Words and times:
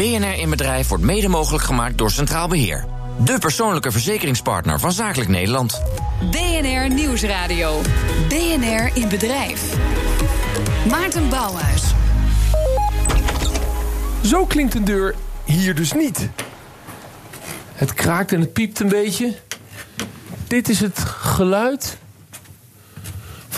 BNR 0.00 0.38
in 0.38 0.50
Bedrijf 0.50 0.88
wordt 0.88 1.04
mede 1.04 1.28
mogelijk 1.28 1.64
gemaakt 1.64 1.98
door 1.98 2.10
Centraal 2.10 2.48
Beheer. 2.48 2.84
De 3.24 3.38
persoonlijke 3.38 3.90
verzekeringspartner 3.90 4.80
van 4.80 4.92
Zakelijk 4.92 5.30
Nederland. 5.30 5.82
BNR 6.30 6.94
Nieuwsradio. 6.94 7.80
BNR 8.28 8.90
in 8.94 9.08
Bedrijf. 9.08 9.62
Maarten 10.88 11.28
Bouwhuis. 11.28 11.82
Zo 14.24 14.46
klinkt 14.46 14.74
een 14.74 14.84
deur 14.84 15.14
hier 15.44 15.74
dus 15.74 15.92
niet. 15.92 16.28
Het 17.72 17.94
kraakt 17.94 18.32
en 18.32 18.40
het 18.40 18.52
piept 18.52 18.80
een 18.80 18.88
beetje. 18.88 19.34
Dit 20.46 20.68
is 20.68 20.80
het 20.80 20.98
geluid 20.98 21.98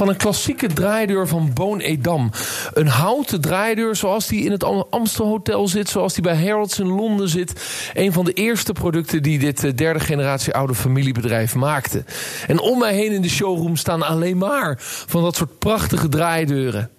van 0.03 0.11
een 0.11 0.17
klassieke 0.17 0.67
draaideur 0.67 1.29
van 1.29 1.53
Boon 1.53 1.81
Edam. 1.81 2.31
Een 2.73 2.87
houten 2.87 3.41
draaideur 3.41 3.97
zoals 3.97 4.27
die 4.27 4.45
in 4.45 4.51
het 4.51 4.65
Amstel 4.91 5.27
Hotel 5.27 5.69
zit, 5.69 5.89
zoals 5.89 6.15
die 6.15 6.23
bij 6.23 6.45
Harrods 6.45 6.79
in 6.79 6.87
Londen 6.87 7.29
zit. 7.29 7.53
Een 7.95 8.13
van 8.13 8.25
de 8.25 8.33
eerste 8.33 8.73
producten 8.73 9.23
die 9.23 9.39
dit 9.39 9.65
eh, 9.65 9.73
derde 9.75 10.01
generatie 10.01 10.55
oude 10.55 10.75
familiebedrijf 10.75 11.55
maakte. 11.55 12.05
En 12.47 12.61
om 12.61 12.79
mij 12.79 12.95
heen 12.95 13.13
in 13.13 13.23
de 13.23 13.29
showroom 13.29 13.77
staan 13.77 14.03
alleen 14.03 14.39
maar 14.39 14.75
van 14.81 15.23
dat 15.23 15.37
soort 15.37 15.59
prachtige 15.59 16.09
draaideuren. 16.09 16.91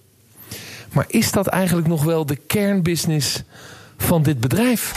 Maar 0.91 1.05
is 1.07 1.31
dat 1.31 1.47
eigenlijk 1.47 1.87
nog 1.87 2.03
wel 2.03 2.25
de 2.25 2.35
kernbusiness 2.35 3.43
van 3.97 4.23
dit 4.23 4.39
bedrijf? 4.39 4.93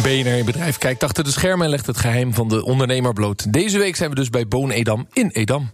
BNR 0.00 0.38
in 0.38 0.44
Bedrijf 0.44 0.78
kijkt 0.78 1.02
achter 1.02 1.24
de 1.24 1.30
schermen 1.30 1.64
en 1.64 1.70
legt 1.70 1.86
het 1.86 1.96
geheim 1.96 2.34
van 2.34 2.48
de 2.48 2.64
ondernemer 2.64 3.12
bloot. 3.12 3.52
Deze 3.52 3.78
week 3.78 3.96
zijn 3.96 4.10
we 4.10 4.16
dus 4.16 4.30
bij 4.30 4.48
Boon 4.48 4.70
Edam 4.70 5.06
in 5.12 5.30
Edam. 5.32 5.70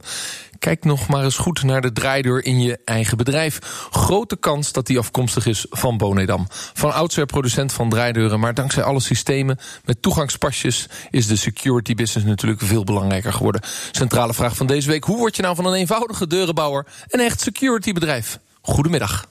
Kijk 0.58 0.84
nog 0.84 1.08
maar 1.08 1.24
eens 1.24 1.36
goed 1.36 1.62
naar 1.62 1.80
de 1.80 1.92
draaideur 1.92 2.44
in 2.44 2.60
je 2.60 2.78
eigen 2.84 3.16
bedrijf. 3.16 3.58
Grote 3.90 4.36
kans 4.36 4.72
dat 4.72 4.86
die 4.86 4.98
afkomstig 4.98 5.46
is 5.46 5.66
van 5.70 5.96
Bonedam. 5.96 6.46
Van 6.50 6.92
oudsher 6.92 7.26
producent 7.26 7.72
van 7.72 7.88
draaideuren, 7.88 8.40
maar 8.40 8.54
dankzij 8.54 8.82
alle 8.82 9.00
systemen 9.00 9.58
met 9.84 10.02
toegangspasjes 10.02 10.88
is 11.10 11.26
de 11.26 11.37
security 11.37 11.95
business 11.95 12.28
natuurlijk 12.28 12.60
veel 12.60 12.84
belangrijker 12.84 13.32
geworden. 13.32 13.60
Centrale 13.92 14.34
vraag 14.34 14.56
van 14.56 14.66
deze 14.66 14.88
week: 14.88 15.04
hoe 15.04 15.16
word 15.16 15.37
je 15.37 15.42
nou 15.42 15.54
van 15.54 15.66
een 15.66 15.74
eenvoudige 15.74 16.26
deurenbouwer 16.26 16.87
een 17.09 17.20
echt 17.20 17.40
security 17.40 17.93
bedrijf? 17.93 18.38
Goedemiddag. 18.60 19.26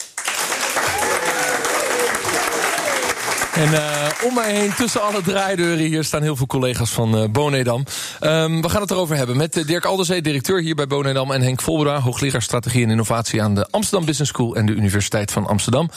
En 3.58 3.72
uh, 3.72 4.08
om 4.24 4.34
mij 4.34 4.56
heen, 4.56 4.74
tussen 4.74 5.02
alle 5.02 5.22
draaideuren 5.22 5.86
hier, 5.86 6.04
staan 6.04 6.22
heel 6.22 6.36
veel 6.36 6.46
collega's 6.46 6.92
van 6.92 7.18
uh, 7.18 7.30
Bonedam. 7.30 7.84
Um, 8.22 8.62
we 8.62 8.70
gaan 8.70 8.82
het 8.82 8.92
erover 8.92 9.16
hebben 9.16 9.38
met 9.38 9.58
uh, 9.58 9.66
Dirk 9.66 9.86
Alderzee, 9.86 10.22
directeur 10.22 10.62
hier 10.62 10.76
bij 10.76 10.88
Bonedam... 10.88 11.32
en 11.32 11.42
Henk 11.42 11.62
Volbera, 11.62 12.00
hoogleraar 12.00 12.42
strategie 12.42 12.84
en 12.84 12.90
innovatie... 12.90 13.42
aan 13.42 13.56
de 13.56 13.68
Amsterdam 13.72 14.06
Business 14.06 14.32
School 14.32 14.56
en 14.56 14.66
de 14.66 14.72
Universiteit 14.72 15.32
van 15.32 15.48
Amsterdam. 15.48 15.90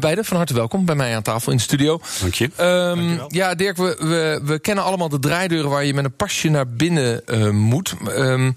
beide, 0.00 0.24
van 0.24 0.36
harte 0.36 0.54
welkom 0.54 0.84
bij 0.84 0.94
mij 0.94 1.16
aan 1.16 1.22
tafel 1.22 1.50
in 1.50 1.56
de 1.56 1.62
studio. 1.62 2.00
Dank 2.20 2.34
je. 2.34 2.50
Um, 2.60 3.20
ja, 3.28 3.54
Dirk, 3.54 3.76
we, 3.76 3.96
we, 3.98 4.40
we, 4.44 4.58
kennen 4.58 4.84
allemaal 4.84 5.08
de 5.08 5.18
draaideuren... 5.18 5.70
waar 5.70 5.84
je 5.84 5.94
met 5.94 6.04
een 6.04 6.16
pasje 6.16 6.48
naar 6.48 6.68
binnen 6.68 7.22
moet... 7.54 7.94
Um, 8.08 8.52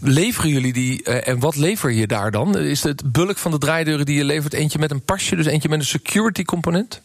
leveren 0.00 0.50
jullie 0.50 0.72
die 0.72 1.02
en 1.02 1.38
wat 1.38 1.56
lever 1.56 1.90
je 1.90 2.06
daar 2.06 2.30
dan? 2.30 2.58
Is 2.58 2.82
het 2.82 3.12
bulk 3.12 3.38
van 3.38 3.50
de 3.50 3.58
draaideuren 3.58 4.06
die 4.06 4.16
je 4.16 4.24
levert 4.24 4.52
eentje 4.52 4.78
met 4.78 4.90
een 4.90 5.02
pasje, 5.02 5.36
dus 5.36 5.46
eentje 5.46 5.68
met 5.68 5.78
een 5.78 5.84
security 5.84 6.44
component? 6.44 7.00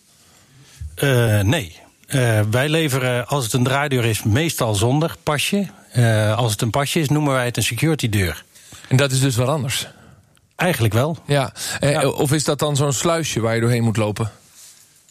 Uh, 1.04 1.40
nee. 1.40 1.76
Uh, 2.08 2.40
wij 2.52 2.70
leveren, 2.70 3.28
als 3.28 3.44
het 3.44 3.54
een 3.54 3.64
draaideur 3.64 4.06
is, 4.06 4.24
meestal 4.24 4.76
zonder 4.76 5.16
pasje. 5.24 5.68
Uh, 5.98 6.38
als 6.38 6.52
het 6.52 6.62
een 6.62 6.70
pasje 6.70 7.00
is, 7.00 7.10
noemen 7.10 7.34
wij 7.34 7.46
het 7.46 7.58
een 7.58 7.64
security 7.64 8.10
deur. 8.10 8.44
En 8.88 8.98
dat 8.98 9.12
is 9.12 9.20
dus 9.20 9.36
wat 9.36 9.48
anders? 9.48 9.88
Eigenlijk 10.56 10.94
wel. 10.94 11.18
Ja. 11.26 11.54
ja. 11.80 12.08
Of 12.08 12.32
is 12.32 12.44
dat 12.44 12.60
dan 12.60 12.76
zo'n 12.76 12.94
sluisje 12.94 13.40
waar 13.40 13.56
je 13.56 13.62
doorheen 13.62 13.84
moet 13.84 13.98
lopen? 13.98 14.32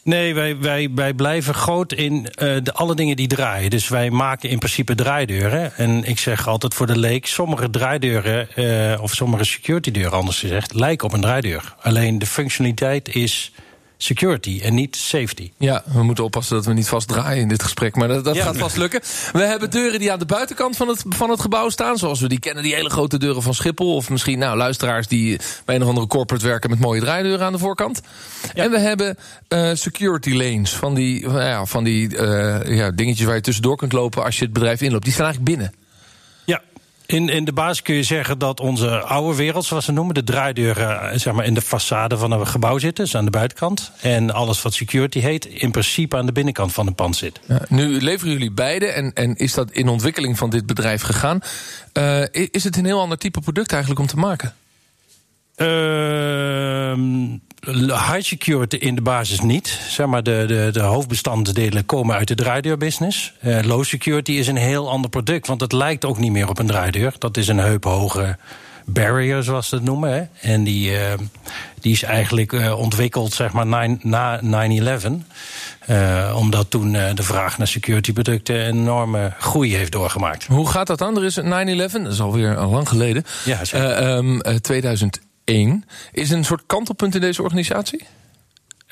Nee, 0.03 0.33
wij, 0.33 0.57
wij, 0.57 0.89
wij 0.95 1.13
blijven 1.13 1.53
groot 1.53 1.93
in 1.93 2.13
uh, 2.13 2.55
de, 2.63 2.73
alle 2.73 2.95
dingen 2.95 3.15
die 3.15 3.27
draaien. 3.27 3.69
Dus 3.69 3.87
wij 3.87 4.09
maken 4.09 4.49
in 4.49 4.59
principe 4.59 4.95
draaideuren. 4.95 5.75
En 5.75 6.03
ik 6.03 6.19
zeg 6.19 6.47
altijd 6.47 6.73
voor 6.73 6.87
de 6.87 6.97
leek: 6.97 7.25
sommige 7.25 7.69
draaideuren, 7.69 8.47
uh, 8.55 9.01
of 9.01 9.13
sommige 9.13 9.43
security 9.43 9.91
deuren, 9.91 10.11
anders 10.11 10.39
gezegd, 10.39 10.73
lijken 10.73 11.07
op 11.07 11.13
een 11.13 11.21
draaideur. 11.21 11.75
Alleen 11.81 12.19
de 12.19 12.25
functionaliteit 12.25 13.15
is 13.15 13.51
security 13.97 14.59
en 14.63 14.73
niet 14.73 14.95
safety. 14.95 15.51
Ja, 15.57 15.83
we 15.85 16.03
moeten 16.03 16.23
oppassen 16.23 16.55
dat 16.55 16.65
we 16.65 16.73
niet 16.73 16.87
vastdraaien 16.87 17.41
in 17.41 17.47
dit 17.47 17.63
gesprek. 17.63 17.95
Maar 17.95 18.07
dat, 18.07 18.23
dat 18.23 18.37
gaat 18.37 18.57
vast 18.57 18.77
lukken. 18.77 19.01
We 19.33 19.43
hebben 19.43 19.69
deuren 19.69 19.99
die 19.99 20.11
aan 20.11 20.19
de 20.19 20.25
buitenkant 20.25 20.75
van 20.77 20.87
het, 20.87 21.03
van 21.09 21.29
het 21.29 21.41
gebouw 21.41 21.69
staan. 21.69 21.97
Zoals 21.97 22.19
we 22.19 22.27
die 22.27 22.39
kennen, 22.39 22.63
die 22.63 22.75
hele 22.75 22.89
grote 22.89 23.17
deuren 23.17 23.41
van 23.41 23.53
Schiphol. 23.53 23.95
Of 23.95 24.09
misschien 24.09 24.39
nou, 24.39 24.57
luisteraars 24.57 25.07
die 25.07 25.39
bij 25.65 25.75
een 25.75 25.81
of 25.81 25.87
andere 25.87 26.07
corporate 26.07 26.45
werken... 26.45 26.69
met 26.69 26.79
mooie 26.79 27.01
draaideuren 27.01 27.45
aan 27.45 27.51
de 27.51 27.59
voorkant. 27.59 28.01
En 28.53 28.71
we 28.71 28.79
hebben 28.79 29.17
uh, 29.49 29.69
security 29.73 30.33
lanes. 30.33 30.75
Van 30.75 30.93
die, 30.93 31.29
van, 31.29 31.45
ja, 31.45 31.65
van 31.65 31.83
die 31.83 32.09
uh, 32.09 32.77
ja, 32.77 32.91
dingetjes 32.91 33.25
waar 33.25 33.35
je 33.35 33.41
tussendoor 33.41 33.77
kunt 33.77 33.91
lopen 33.91 34.23
als 34.23 34.37
je 34.37 34.43
het 34.43 34.53
bedrijf 34.53 34.81
inloopt. 34.81 35.03
Die 35.03 35.13
staan 35.13 35.25
eigenlijk 35.25 35.57
binnen. 35.57 35.84
In, 37.05 37.29
in 37.29 37.45
de 37.45 37.53
basis 37.53 37.81
kun 37.81 37.95
je 37.95 38.03
zeggen 38.03 38.37
dat 38.37 38.59
onze 38.59 38.99
oude 39.01 39.37
wereld, 39.37 39.65
zoals 39.65 39.85
ze 39.85 39.91
noemen, 39.91 40.15
de 40.15 40.23
draaideuren 40.23 41.01
eh, 41.01 41.19
zeg 41.19 41.33
maar, 41.33 41.45
in 41.45 41.53
de 41.53 41.63
façade 41.63 42.17
van 42.17 42.31
een 42.31 42.47
gebouw 42.47 42.77
zitten, 42.77 43.03
dus 43.03 43.15
aan 43.15 43.25
de 43.25 43.31
buitenkant. 43.31 43.91
En 44.01 44.31
alles 44.31 44.61
wat 44.61 44.73
security 44.73 45.19
heet, 45.19 45.45
in 45.45 45.71
principe 45.71 46.17
aan 46.17 46.25
de 46.25 46.31
binnenkant 46.31 46.73
van 46.73 46.87
een 46.87 46.95
pand 46.95 47.15
zit. 47.15 47.39
Ja, 47.47 47.61
nu 47.69 48.01
leveren 48.01 48.33
jullie 48.33 48.51
beide 48.51 48.85
en, 48.85 49.13
en 49.13 49.35
is 49.35 49.53
dat 49.53 49.71
in 49.71 49.87
ontwikkeling 49.87 50.37
van 50.37 50.49
dit 50.49 50.65
bedrijf 50.65 51.01
gegaan. 51.01 51.39
Uh, 51.93 52.23
is 52.31 52.63
het 52.63 52.77
een 52.77 52.85
heel 52.85 52.99
ander 52.99 53.17
type 53.17 53.39
product 53.39 53.71
eigenlijk 53.71 54.01
om 54.01 54.07
te 54.07 54.17
maken? 54.17 54.53
Uh, 55.57 57.37
high 57.73 58.21
security 58.21 58.75
in 58.75 58.95
de 58.95 59.01
basis 59.01 59.41
niet. 59.41 59.79
Zeg 59.87 60.05
maar 60.05 60.23
de, 60.23 60.43
de, 60.47 60.69
de 60.71 60.81
hoofdbestanddelen 60.81 61.85
komen 61.85 62.15
uit 62.15 62.27
de 62.27 62.35
draaideurbusiness. 62.35 63.33
Uh, 63.41 63.59
low 63.63 63.83
security 63.83 64.31
is 64.31 64.47
een 64.47 64.55
heel 64.55 64.89
ander 64.89 65.09
product, 65.09 65.47
want 65.47 65.61
het 65.61 65.71
lijkt 65.71 66.05
ook 66.05 66.17
niet 66.17 66.31
meer 66.31 66.49
op 66.49 66.59
een 66.59 66.67
draaideur. 66.67 67.13
Dat 67.17 67.37
is 67.37 67.47
een 67.47 67.57
heuphoge 67.57 68.37
barrier, 68.85 69.43
zoals 69.43 69.69
ze 69.69 69.75
het 69.75 69.83
noemen. 69.83 70.13
Hè. 70.13 70.49
En 70.51 70.63
die, 70.63 70.91
uh, 70.91 70.97
die 71.79 71.91
is 71.91 72.03
eigenlijk 72.03 72.51
uh, 72.51 72.79
ontwikkeld 72.79 73.33
zeg 73.33 73.51
maar, 73.51 73.89
na 74.01 74.39
9-11. 74.41 75.07
Uh, 75.89 76.35
omdat 76.37 76.69
toen 76.69 76.91
de 76.91 77.23
vraag 77.23 77.57
naar 77.57 77.67
security 77.67 78.13
producten 78.13 78.67
een 78.67 78.77
enorme 78.77 79.33
groei 79.39 79.75
heeft 79.75 79.91
doorgemaakt. 79.91 80.45
Hoe 80.45 80.69
gaat 80.69 80.87
dat 80.87 80.97
dan? 80.97 81.17
Er 81.17 81.23
is 81.23 81.39
9-11, 81.39 81.43
dat 81.45 82.11
is 82.11 82.21
alweer 82.21 82.57
al 82.57 82.69
lang 82.69 82.89
geleden. 82.89 83.25
Ja, 83.45 83.65
zeker. 83.65 84.07
Um, 84.07 84.41
2001. 84.61 85.24
Is 86.11 86.29
een 86.29 86.45
soort 86.45 86.63
kantelpunt 86.65 87.15
in 87.15 87.21
deze 87.21 87.43
organisatie? 87.43 88.05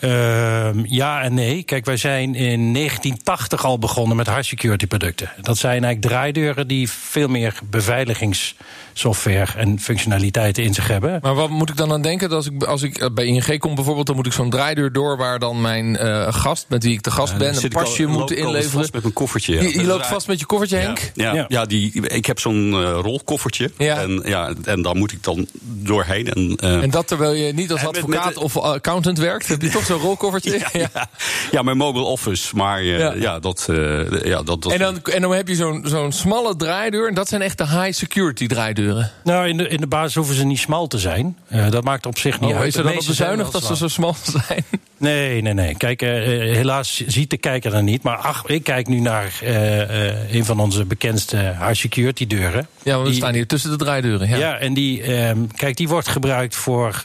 Uh, 0.03 0.69
ja 0.83 1.21
en 1.21 1.33
nee. 1.33 1.63
Kijk, 1.63 1.85
wij 1.85 1.97
zijn 1.97 2.35
in 2.35 2.73
1980 2.73 3.65
al 3.65 3.79
begonnen 3.79 4.17
met 4.17 4.27
hard 4.27 4.45
security 4.45 4.87
producten. 4.87 5.31
Dat 5.41 5.57
zijn 5.57 5.83
eigenlijk 5.83 6.01
draaideuren 6.01 6.67
die 6.67 6.89
veel 6.89 7.27
meer 7.27 7.59
beveiligingssoftware 7.69 9.51
en 9.57 9.79
functionaliteiten 9.79 10.63
in 10.63 10.73
zich 10.73 10.87
hebben. 10.87 11.19
Maar 11.21 11.35
wat 11.35 11.49
moet 11.49 11.69
ik 11.69 11.77
dan 11.77 11.91
aan 11.91 12.01
denken? 12.01 12.31
Als 12.31 12.45
ik, 12.45 12.63
als 12.63 12.81
ik 12.81 13.09
bij 13.13 13.25
ING 13.25 13.59
kom 13.59 13.75
bijvoorbeeld, 13.75 14.07
dan 14.07 14.15
moet 14.15 14.25
ik 14.25 14.33
zo'n 14.33 14.49
draaideur 14.49 14.91
door 14.91 15.17
waar 15.17 15.39
dan 15.39 15.61
mijn 15.61 15.85
uh, 16.01 16.33
gast, 16.33 16.65
met 16.69 16.83
wie 16.83 16.93
ik 16.93 17.03
de 17.03 17.11
gast 17.11 17.37
ben, 17.37 17.63
een 17.63 17.69
pasje 17.69 18.05
moet 18.05 18.31
inleveren. 18.31 18.71
vast 18.71 18.93
met 18.93 19.03
een 19.03 19.13
koffertje. 19.13 19.53
Ja. 19.53 19.61
Je, 19.61 19.79
je 19.79 19.83
loopt 19.83 20.05
vast 20.05 20.27
met 20.27 20.39
je 20.39 20.45
koffertje, 20.45 20.77
Henk? 20.77 21.11
Ja, 21.13 21.33
ja, 21.33 21.45
ja. 21.47 21.65
die, 21.65 22.07
ik 22.07 22.25
heb 22.25 22.39
zo'n 22.39 22.71
uh, 22.71 22.99
rolkoffertje. 23.01 23.71
Ja. 23.77 24.01
En, 24.01 24.21
ja, 24.25 24.53
en 24.63 24.81
daar 24.81 24.95
moet 24.95 25.11
ik 25.11 25.23
dan 25.23 25.47
doorheen. 25.61 26.27
En, 26.29 26.57
uh, 26.63 26.83
en 26.83 26.89
dat 26.89 27.07
terwijl 27.07 27.33
je 27.33 27.53
niet 27.53 27.71
als 27.71 27.85
advocaat 27.85 28.25
met, 28.25 28.35
met 28.35 28.43
of 28.43 28.57
accountant 28.57 29.17
werkt, 29.17 29.47
heb 29.47 29.61
je 29.61 29.69
toch 29.69 29.85
zo'n 29.93 30.07
rolkoffertje? 30.07 30.51
Ja, 30.73 30.87
ja. 30.93 31.07
ja, 31.51 31.61
mijn 31.61 31.77
mobile 31.77 32.03
office. 32.03 32.55
Maar 32.55 32.83
uh, 32.83 32.99
ja. 32.99 33.13
ja. 33.13 33.39
dat, 33.39 33.67
uh, 33.69 34.23
ja, 34.23 34.43
dat, 34.43 34.61
dat. 34.61 34.71
En 34.71 34.79
dan, 34.79 35.01
en 35.01 35.21
dan 35.21 35.33
heb 35.33 35.47
je 35.47 35.55
zo'n 35.55 35.83
zo'n 35.85 36.11
smalle 36.11 36.55
draaideur. 36.55 37.07
En 37.07 37.13
dat 37.13 37.27
zijn 37.27 37.41
echt 37.41 37.57
de 37.57 37.67
high 37.67 37.91
security 37.91 38.47
draaideuren. 38.47 39.11
Nou, 39.23 39.47
in 39.47 39.57
de, 39.57 39.67
in 39.67 39.77
de 39.77 39.87
basis 39.87 40.15
hoeven 40.15 40.35
ze 40.35 40.45
niet 40.45 40.59
smal 40.59 40.87
te 40.87 40.97
zijn. 40.97 41.37
Uh, 41.47 41.71
dat 41.71 41.83
maakt 41.83 42.05
op 42.05 42.17
zich 42.17 42.39
niet 42.39 42.51
oh, 42.51 42.57
uit. 42.57 42.67
Is 42.67 42.75
er 42.75 42.83
dan 42.83 42.97
op 42.97 43.05
bezuinigd 43.05 43.51
dat 43.51 43.63
ze 43.63 43.75
zo 43.75 43.87
smal 43.87 44.15
zijn? 44.47 44.65
Nee, 44.97 45.41
nee, 45.41 45.53
nee. 45.53 45.75
Kijk, 45.77 46.01
helaas 46.01 47.03
ziet 47.07 47.29
de 47.29 47.38
kijker 47.38 47.73
er 47.73 47.83
niet. 47.83 48.03
Maar 48.03 48.18
ach, 48.18 48.45
ik 48.45 48.63
kijk 48.63 48.88
nu 48.88 49.00
naar 49.00 49.39
een 50.29 50.45
van 50.45 50.59
onze 50.59 50.85
bekendste 50.85 51.38
high 51.38 51.73
security 51.73 52.27
deuren. 52.27 52.68
Ja, 52.83 52.91
want 52.91 53.03
we 53.03 53.09
die, 53.09 53.21
staan 53.21 53.33
hier 53.33 53.47
tussen 53.47 53.69
de 53.69 53.77
draaideuren. 53.77 54.29
Ja, 54.29 54.38
ja 54.38 54.57
en 54.57 54.73
die, 54.73 55.01
ehm, 55.01 55.45
kijk, 55.56 55.77
die 55.77 55.88
wordt 55.88 56.07
gebruikt 56.07 56.56
voor 56.56 57.01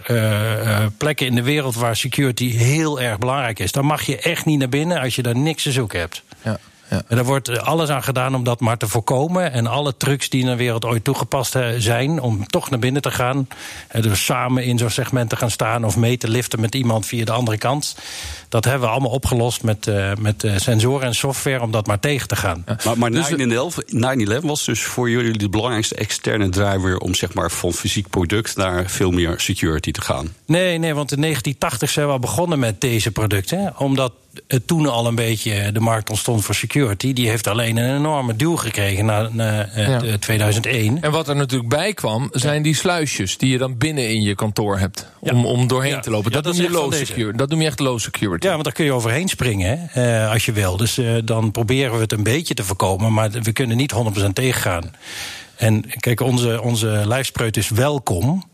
plekken 0.99 1.27
in 1.27 1.35
de 1.35 1.43
wereld 1.43 1.75
waar 1.75 1.97
security 1.97 2.59
heel 2.69 3.01
erg 3.01 3.19
belangrijk 3.19 3.59
is. 3.59 3.73
Dan 3.73 3.85
mag 3.85 4.03
je 4.03 4.19
echt 4.19 4.45
niet 4.45 4.59
naar 4.59 4.69
binnen 4.69 5.01
als 5.01 5.17
je 5.17 5.23
daar 5.23 5.37
niks 5.37 5.63
te 5.63 5.73
zoeken 5.73 5.99
hebt. 5.99 6.23
Ja. 6.43 6.59
Ja. 6.91 7.03
En 7.09 7.17
daar 7.17 7.25
wordt 7.25 7.59
alles 7.59 7.89
aan 7.89 8.03
gedaan 8.03 8.35
om 8.35 8.45
dat 8.45 8.61
maar 8.61 8.77
te 8.77 8.89
voorkomen. 8.89 9.53
En 9.53 9.67
alle 9.67 9.97
trucs 9.97 10.29
die 10.29 10.41
in 10.41 10.47
de 10.47 10.57
wereld 10.57 10.85
ooit 10.85 11.05
toegepast 11.05 11.57
zijn 11.79 12.21
om 12.21 12.47
toch 12.47 12.71
naar 12.71 12.79
binnen 12.79 13.03
te 13.03 13.11
gaan. 13.11 13.49
Dus 14.01 14.25
samen 14.25 14.65
in 14.65 14.79
zo'n 14.79 14.91
segment 14.91 15.31
te 15.31 15.37
gaan 15.37 15.51
staan 15.51 15.85
of 15.85 15.97
mee 15.97 16.17
te 16.17 16.29
liften 16.29 16.61
met 16.61 16.75
iemand 16.75 17.07
via 17.07 17.25
de 17.25 17.33
andere 17.33 17.59
kant. 17.59 17.97
Dat 18.49 18.65
hebben 18.65 18.83
we 18.83 18.89
allemaal 18.89 19.11
opgelost 19.11 19.63
met, 19.63 19.87
uh, 19.87 20.13
met 20.19 20.45
uh, 20.45 20.57
sensoren 20.57 21.07
en 21.07 21.15
software 21.15 21.63
om 21.63 21.71
dat 21.71 21.87
maar 21.87 22.01
tegen 22.01 22.29
te 22.29 22.37
gaan. 22.37 22.63
Ja. 22.67 22.77
Maar, 22.85 22.99
maar 22.99 23.11
dus 23.11 23.33
9-11 24.43 24.45
was 24.45 24.65
dus 24.65 24.83
voor 24.83 25.11
jullie 25.11 25.39
de 25.39 25.49
belangrijkste 25.49 25.95
externe 25.95 26.49
driver 26.49 26.99
om 26.99 27.15
zeg 27.15 27.35
maar 27.35 27.51
van 27.51 27.73
fysiek 27.73 28.09
product 28.09 28.57
naar 28.57 28.91
veel 28.91 29.11
meer 29.11 29.35
security 29.37 29.91
te 29.91 30.01
gaan? 30.01 30.35
Nee, 30.47 30.79
nee, 30.79 30.95
want 30.95 31.13
in 31.13 31.21
1980 31.21 31.91
zijn 31.91 32.07
we 32.07 32.13
al 32.13 32.19
begonnen 32.19 32.59
met 32.59 32.81
deze 32.81 33.11
producten. 33.11 33.73
Omdat 33.79 34.13
het 34.47 34.67
toen 34.67 34.87
al 34.87 35.07
een 35.07 35.15
beetje 35.15 35.73
de 35.73 35.81
markt 35.81 36.11
ontstond 36.11 36.45
voor 36.45 36.55
security. 36.55 37.13
Die 37.13 37.29
heeft 37.29 37.47
alleen 37.47 37.77
een 37.77 37.97
enorme 37.97 38.37
duw 38.37 38.57
gekregen 38.57 39.05
na, 39.05 39.29
na 39.33 39.69
ja. 39.75 40.19
2001. 40.19 41.03
En 41.03 41.11
wat 41.11 41.29
er 41.29 41.37
natuurlijk 41.37 41.69
bij 41.69 41.93
kwam, 41.93 42.29
zijn 42.33 42.63
die 42.63 42.75
sluisjes 42.75 43.39
die 43.39 43.51
je 43.51 43.59
dan 43.59 43.79
binnen 43.79 44.09
in 44.09 44.23
je 44.23 44.35
kantoor 44.35 44.79
hebt. 44.79 45.07
Om, 45.19 45.47
om 45.47 45.67
doorheen 45.67 46.01
te 46.01 46.11
lopen. 46.11 46.33
Dat, 46.33 46.45
dat, 46.45 46.55
noem 46.55 46.63
je 46.63 46.71
low 46.71 46.93
security. 46.93 47.39
dat 47.39 47.49
noem 47.49 47.61
je 47.61 47.67
echt 47.67 47.81
low 47.81 47.99
security. 47.99 48.38
Ja, 48.43 48.51
want 48.51 48.65
daar 48.65 48.73
kun 48.73 48.85
je 48.85 48.93
overheen 48.93 49.29
springen 49.29 49.91
uh, 49.97 50.31
als 50.31 50.45
je 50.45 50.53
wil. 50.53 50.77
Dus 50.77 50.99
uh, 50.99 51.19
dan 51.25 51.51
proberen 51.51 51.95
we 51.95 52.01
het 52.01 52.13
een 52.13 52.23
beetje 52.23 52.55
te 52.55 52.65
voorkomen. 52.65 53.13
Maar 53.13 53.31
we 53.31 53.53
kunnen 53.53 53.77
niet 53.77 53.95
100% 54.21 54.27
tegengaan. 54.33 54.95
En 55.57 55.85
kijk, 56.01 56.21
onze, 56.21 56.63
onze 56.63 57.03
lijfspreut 57.07 57.57
is 57.57 57.69
welkom. 57.69 58.51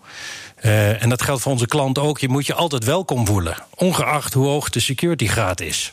Uh, 0.63 1.03
en 1.03 1.09
dat 1.09 1.23
geldt 1.23 1.43
voor 1.43 1.53
onze 1.53 1.67
klant 1.67 1.99
ook. 1.99 2.19
Je 2.19 2.29
moet 2.29 2.47
je 2.47 2.55
altijd 2.55 2.85
welkom 2.85 3.27
voelen, 3.27 3.57
ongeacht 3.75 4.33
hoe 4.33 4.47
hoog 4.47 4.71
de 4.71 4.81
security 4.81 5.27
graad 5.27 5.61
is. 5.61 5.93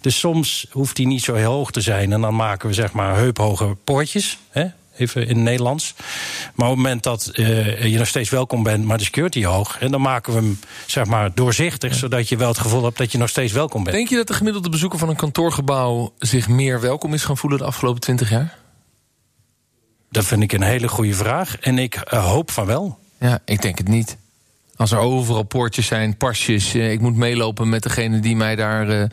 Dus 0.00 0.18
soms 0.18 0.66
hoeft 0.70 0.96
die 0.96 1.06
niet 1.06 1.22
zo 1.22 1.34
heel 1.34 1.52
hoog 1.52 1.70
te 1.70 1.80
zijn. 1.80 2.12
En 2.12 2.20
dan 2.20 2.34
maken 2.34 2.68
we 2.68 2.74
zeg 2.74 2.92
maar 2.92 3.16
heuphoge 3.16 3.76
poortjes. 3.84 4.38
Hè? 4.50 4.66
Even 4.96 5.22
in 5.22 5.28
het 5.28 5.44
Nederlands. 5.44 5.94
Maar 6.54 6.68
op 6.68 6.74
het 6.74 6.82
moment 6.82 7.02
dat 7.02 7.30
uh, 7.32 7.84
je 7.84 7.98
nog 7.98 8.06
steeds 8.06 8.30
welkom 8.30 8.62
bent, 8.62 8.84
maar 8.84 8.98
de 8.98 9.04
security 9.04 9.44
hoog. 9.44 9.78
En 9.78 9.90
dan 9.90 10.00
maken 10.00 10.32
we 10.32 10.38
hem 10.38 10.58
zeg 10.86 11.06
maar 11.06 11.34
doorzichtig. 11.34 11.94
Zodat 11.94 12.28
je 12.28 12.36
wel 12.36 12.48
het 12.48 12.58
gevoel 12.58 12.84
hebt 12.84 12.98
dat 12.98 13.12
je 13.12 13.18
nog 13.18 13.28
steeds 13.28 13.52
welkom 13.52 13.84
bent. 13.84 13.96
Denk 13.96 14.08
je 14.08 14.16
dat 14.16 14.26
de 14.26 14.34
gemiddelde 14.34 14.68
bezoeker 14.68 14.98
van 14.98 15.08
een 15.08 15.16
kantoorgebouw 15.16 16.12
zich 16.18 16.48
meer 16.48 16.80
welkom 16.80 17.14
is 17.14 17.24
gaan 17.24 17.36
voelen 17.36 17.58
de 17.58 17.64
afgelopen 17.64 18.00
twintig 18.00 18.30
jaar? 18.30 18.58
Dat 20.10 20.24
vind 20.24 20.42
ik 20.42 20.52
een 20.52 20.62
hele 20.62 20.88
goede 20.88 21.14
vraag. 21.14 21.58
En 21.58 21.78
ik 21.78 22.12
uh, 22.12 22.26
hoop 22.26 22.50
van 22.50 22.66
wel. 22.66 22.98
Ja, 23.18 23.38
ik 23.44 23.62
denk 23.62 23.78
het 23.78 23.88
niet. 23.88 24.16
Als 24.76 24.92
er 24.92 24.98
overal 24.98 25.42
poortjes 25.42 25.86
zijn, 25.86 26.16
pasjes, 26.16 26.74
uh, 26.74 26.92
ik 26.92 27.00
moet 27.00 27.16
meelopen 27.16 27.68
met 27.68 27.82
degene 27.82 28.20
die 28.20 28.36
mij 28.36 28.56
daar. 28.56 29.10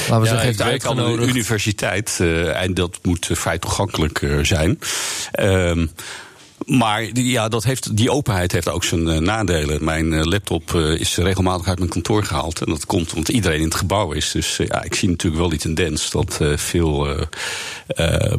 Laten 0.00 0.20
we 0.20 0.24
ja, 0.24 0.24
zeggen, 0.24 0.46
heeft 0.46 0.62
uitgenodigd. 0.62 1.20
aan 1.20 1.26
de 1.26 1.32
universiteit 1.32 2.18
uh, 2.20 2.62
en 2.62 2.74
dat 2.74 2.98
moet 3.02 3.28
vrij 3.32 3.58
toegankelijk 3.58 4.26
zijn. 4.42 4.78
Ehm, 5.32 5.86
maar 6.66 7.12
die, 7.12 7.30
ja, 7.30 7.48
dat 7.48 7.64
heeft, 7.64 7.96
die 7.96 8.10
openheid 8.10 8.52
heeft 8.52 8.68
ook 8.68 8.84
zijn 8.84 9.24
nadelen. 9.24 9.84
Mijn 9.84 10.28
laptop 10.28 10.74
is 10.74 11.16
regelmatig 11.16 11.68
uit 11.68 11.78
mijn 11.78 11.90
kantoor 11.90 12.24
gehaald. 12.24 12.60
En 12.60 12.66
dat 12.66 12.86
komt 12.86 13.12
omdat 13.12 13.34
iedereen 13.34 13.58
in 13.58 13.64
het 13.64 13.74
gebouw 13.74 14.12
is. 14.12 14.30
Dus 14.30 14.56
ja, 14.56 14.82
ik 14.82 14.94
zie 14.94 15.08
natuurlijk 15.08 15.40
wel 15.40 15.50
die 15.50 15.58
tendens 15.58 16.10
dat 16.10 16.40
veel 16.54 17.08
eh, 17.86 18.32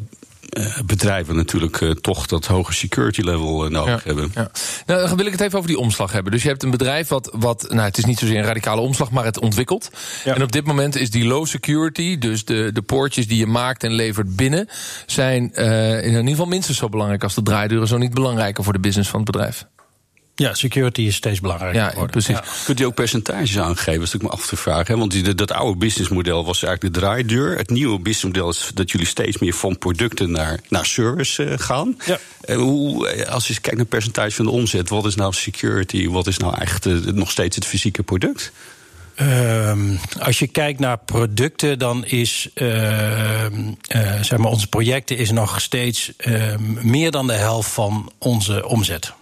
bedrijven 0.86 1.36
natuurlijk 1.36 1.82
uh, 1.82 1.92
toch 1.92 2.26
dat 2.26 2.46
hoge 2.46 2.74
security 2.74 3.22
level 3.22 3.66
uh, 3.66 3.72
nodig 3.72 4.04
hebben. 4.04 4.32
Ja. 4.34 4.52
Nou, 4.86 5.08
dan 5.08 5.18
wil 5.18 5.26
ik 5.26 5.32
het 5.32 5.42
even 5.42 5.58
over 5.58 5.70
die 5.70 5.80
omslag 5.80 6.12
hebben. 6.12 6.32
Dus 6.32 6.42
je 6.42 6.48
hebt 6.48 6.64
een 6.64 6.72
bedrijf 6.72 7.08
wat, 7.08 7.30
wat 7.34 7.66
nou, 7.70 7.82
het 7.82 7.98
is 7.98 8.06
niet 8.06 8.20
zozeer 8.20 8.38
een 8.38 8.46
radicale 8.46 8.82
omslag, 8.82 9.12
maar 9.12 9.26
het 9.26 9.40
ontwikkelt. 9.40 9.90
Ja. 10.24 10.36
En 10.36 10.44
op 10.44 10.52
dit 10.52 10.66
moment 10.66 10.96
is 10.96 11.12
die 11.12 11.26
low 11.26 11.46
security, 11.46 12.18
dus 12.18 12.46
de, 12.46 12.70
de 12.74 12.82
poortjes 12.82 13.28
die 13.28 13.38
je 13.38 13.48
maakt 13.48 13.84
en 13.84 13.92
levert 13.92 14.36
binnen, 14.36 14.70
zijn 15.06 15.54
in 15.54 16.16
ieder 16.16 16.30
geval 16.30 16.46
minstens 16.46 16.78
zo 16.78 16.90
belangrijk 16.90 17.24
als 17.24 17.36
de 17.36 17.44
draaideuren, 17.44 17.88
zo 17.88 17.98
niet 17.98 18.14
belangrijker 18.14 18.64
voor 18.64 18.74
de 18.74 18.80
business 18.80 19.10
van 19.10 19.20
het 19.20 19.32
bedrijf. 19.32 19.66
Ja, 20.38 20.54
security 20.54 21.02
is 21.02 21.16
steeds 21.16 21.40
belangrijker. 21.40 22.00
Ja, 22.00 22.06
precies. 22.06 22.38
Kunt 22.66 22.80
u 22.80 22.84
ook 22.84 22.94
percentages 22.94 23.60
aangeven, 23.60 24.02
als 24.02 24.14
ik 24.14 24.22
me 24.22 24.30
af 24.30 24.48
te 24.48 24.56
vragen? 24.56 24.98
Want 24.98 25.38
dat 25.38 25.52
oude 25.52 25.78
businessmodel 25.78 26.46
was 26.46 26.64
eigenlijk 26.64 26.94
de 26.94 27.00
draaideur. 27.00 27.58
Het 27.58 27.70
nieuwe 27.70 28.00
businessmodel 28.00 28.50
is 28.50 28.72
dat 28.74 28.92
jullie 28.92 29.08
steeds 29.08 29.38
meer 29.38 29.54
van 29.54 29.78
producten 29.78 30.32
naar, 30.32 30.60
naar 30.70 30.86
service 30.86 31.44
uh, 31.44 31.54
gaan. 31.58 31.98
Ja. 32.06 32.18
Uh, 32.46 32.56
hoe, 32.56 33.08
eh, 33.08 33.34
als 33.34 33.48
je 33.48 33.60
kijkt 33.60 33.78
naar 33.78 33.86
percentage 33.86 34.32
van 34.32 34.46
de 34.46 34.52
omzet, 34.52 34.90
wat 34.90 35.06
is 35.06 35.16
nou 35.16 35.34
security? 35.34 36.10
Wat 36.10 36.28
is 36.28 36.38
nou 36.38 36.58
echt 36.60 36.86
uh, 36.86 37.06
nog 37.06 37.32
steeds 37.32 37.56
het 37.56 37.66
fysieke 37.66 38.04
product? 38.04 38.52
Um, 39.22 40.00
als 40.20 40.40
je 40.40 40.48
kijkt 40.48 40.80
naar 40.80 40.98
producten, 40.98 41.80
dan 41.80 42.06
is 42.06 42.50
uh, 42.54 42.68
zeg 44.22 44.38
maar 44.38 44.52
onze 44.52 44.68
projecten 44.68 45.18
is 45.18 45.32
nog 45.32 45.62
steeds 45.62 46.12
meer 46.82 47.12
dan 47.12 47.28
de 47.28 47.34
helft 47.34 47.70
van 47.70 48.12
onze 48.18 48.68
omzet 48.68 49.14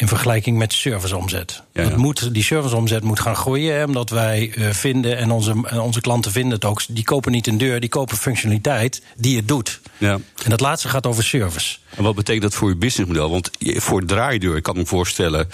in 0.00 0.08
vergelijking 0.08 0.58
met 0.58 0.72
serviceomzet. 0.72 1.62
Ja, 1.72 1.82
ja. 1.82 1.96
Moet, 1.96 2.34
die 2.34 2.42
serviceomzet 2.42 3.02
moet 3.02 3.20
gaan 3.20 3.36
groeien, 3.36 3.86
omdat 3.86 4.10
wij 4.10 4.52
uh, 4.56 4.70
vinden, 4.70 5.16
en 5.16 5.30
onze, 5.30 5.54
onze 5.80 6.00
klanten 6.00 6.32
vinden 6.32 6.52
het 6.52 6.64
ook, 6.64 6.82
die 6.88 7.04
kopen 7.04 7.32
niet 7.32 7.46
een 7.46 7.58
deur, 7.58 7.80
die 7.80 7.88
kopen 7.88 8.16
functionaliteit 8.16 9.02
die 9.16 9.36
het 9.36 9.48
doet. 9.48 9.80
Ja. 9.98 10.12
En 10.44 10.50
dat 10.50 10.60
laatste 10.60 10.88
gaat 10.88 11.06
over 11.06 11.24
service. 11.24 11.76
En 11.96 12.02
wat 12.02 12.14
betekent 12.14 12.42
dat 12.42 12.54
voor 12.54 12.68
je 12.68 12.76
businessmodel? 12.76 13.30
Want 13.30 13.50
voor 13.60 14.04
draaideur, 14.04 14.56
ik 14.56 14.62
kan 14.62 14.76
me 14.76 14.86
voorstellen, 14.86 15.48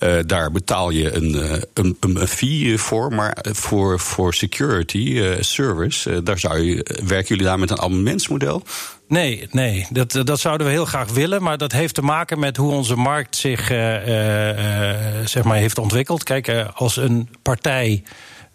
uh, 0.00 0.18
daar 0.26 0.50
betaal 0.52 0.90
je 0.90 1.12
een, 1.12 1.34
uh, 1.34 1.52
een, 1.74 1.96
een 2.00 2.28
fee 2.28 2.78
voor. 2.78 3.12
Maar 3.12 3.36
voor, 3.42 4.00
voor 4.00 4.34
security, 4.34 4.98
uh, 4.98 5.36
service, 5.40 6.22
daar 6.22 6.38
zou 6.38 6.58
je, 6.60 6.86
werken 7.04 7.28
jullie 7.28 7.44
daar 7.44 7.58
met 7.58 7.70
een 7.70 7.80
abonnementsmodel? 7.80 8.62
Nee, 9.08 9.48
nee. 9.50 9.86
Dat, 9.90 10.20
dat 10.24 10.40
zouden 10.40 10.66
we 10.66 10.72
heel 10.72 10.84
graag 10.84 11.10
willen. 11.10 11.42
Maar 11.42 11.58
dat 11.58 11.72
heeft 11.72 11.94
te 11.94 12.02
maken 12.02 12.38
met 12.38 12.56
hoe 12.56 12.72
onze 12.72 12.96
markt 12.96 13.36
zich 13.36 13.70
uh, 13.70 14.08
uh, 14.08 15.24
zeg 15.24 15.44
maar 15.44 15.56
heeft 15.56 15.78
ontwikkeld. 15.78 16.22
Kijk, 16.22 16.48
als 16.74 16.96
een 16.96 17.28
partij 17.42 18.02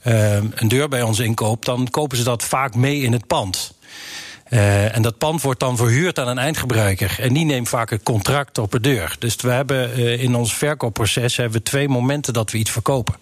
een 0.04 0.68
deur 0.68 0.88
bij 0.88 1.02
ons 1.02 1.20
inkoopt, 1.20 1.66
dan 1.66 1.88
kopen 1.90 2.18
ze 2.18 2.24
dat 2.24 2.44
vaak 2.44 2.76
mee 2.76 3.02
in 3.02 3.12
het 3.14 3.28
pand. 3.28 3.74
En 4.92 5.02
dat 5.02 5.18
pand 5.18 5.42
wordt 5.42 5.60
dan 5.60 5.78
verhuurd 5.78 6.20
aan 6.20 6.28
een 6.28 6.38
eindgebruiker. 6.38 7.16
En 7.20 7.34
die 7.34 7.46
neemt 7.46 7.70
vaak 7.70 7.90
het 7.90 8.04
contract 8.04 8.58
op 8.58 8.72
de 8.72 8.80
deur. 8.80 9.16
Dus 9.20 9.36
we 9.36 9.50
hebben 9.50 9.94
in 10.20 10.36
ons 10.36 10.54
verkoopproces 10.54 11.36
hebben 11.36 11.58
we 11.58 11.64
twee 11.64 11.90
momenten 11.90 12.34
dat 12.34 12.52
we 12.52 12.58
iets 12.58 12.72
verkopen. 12.72 13.16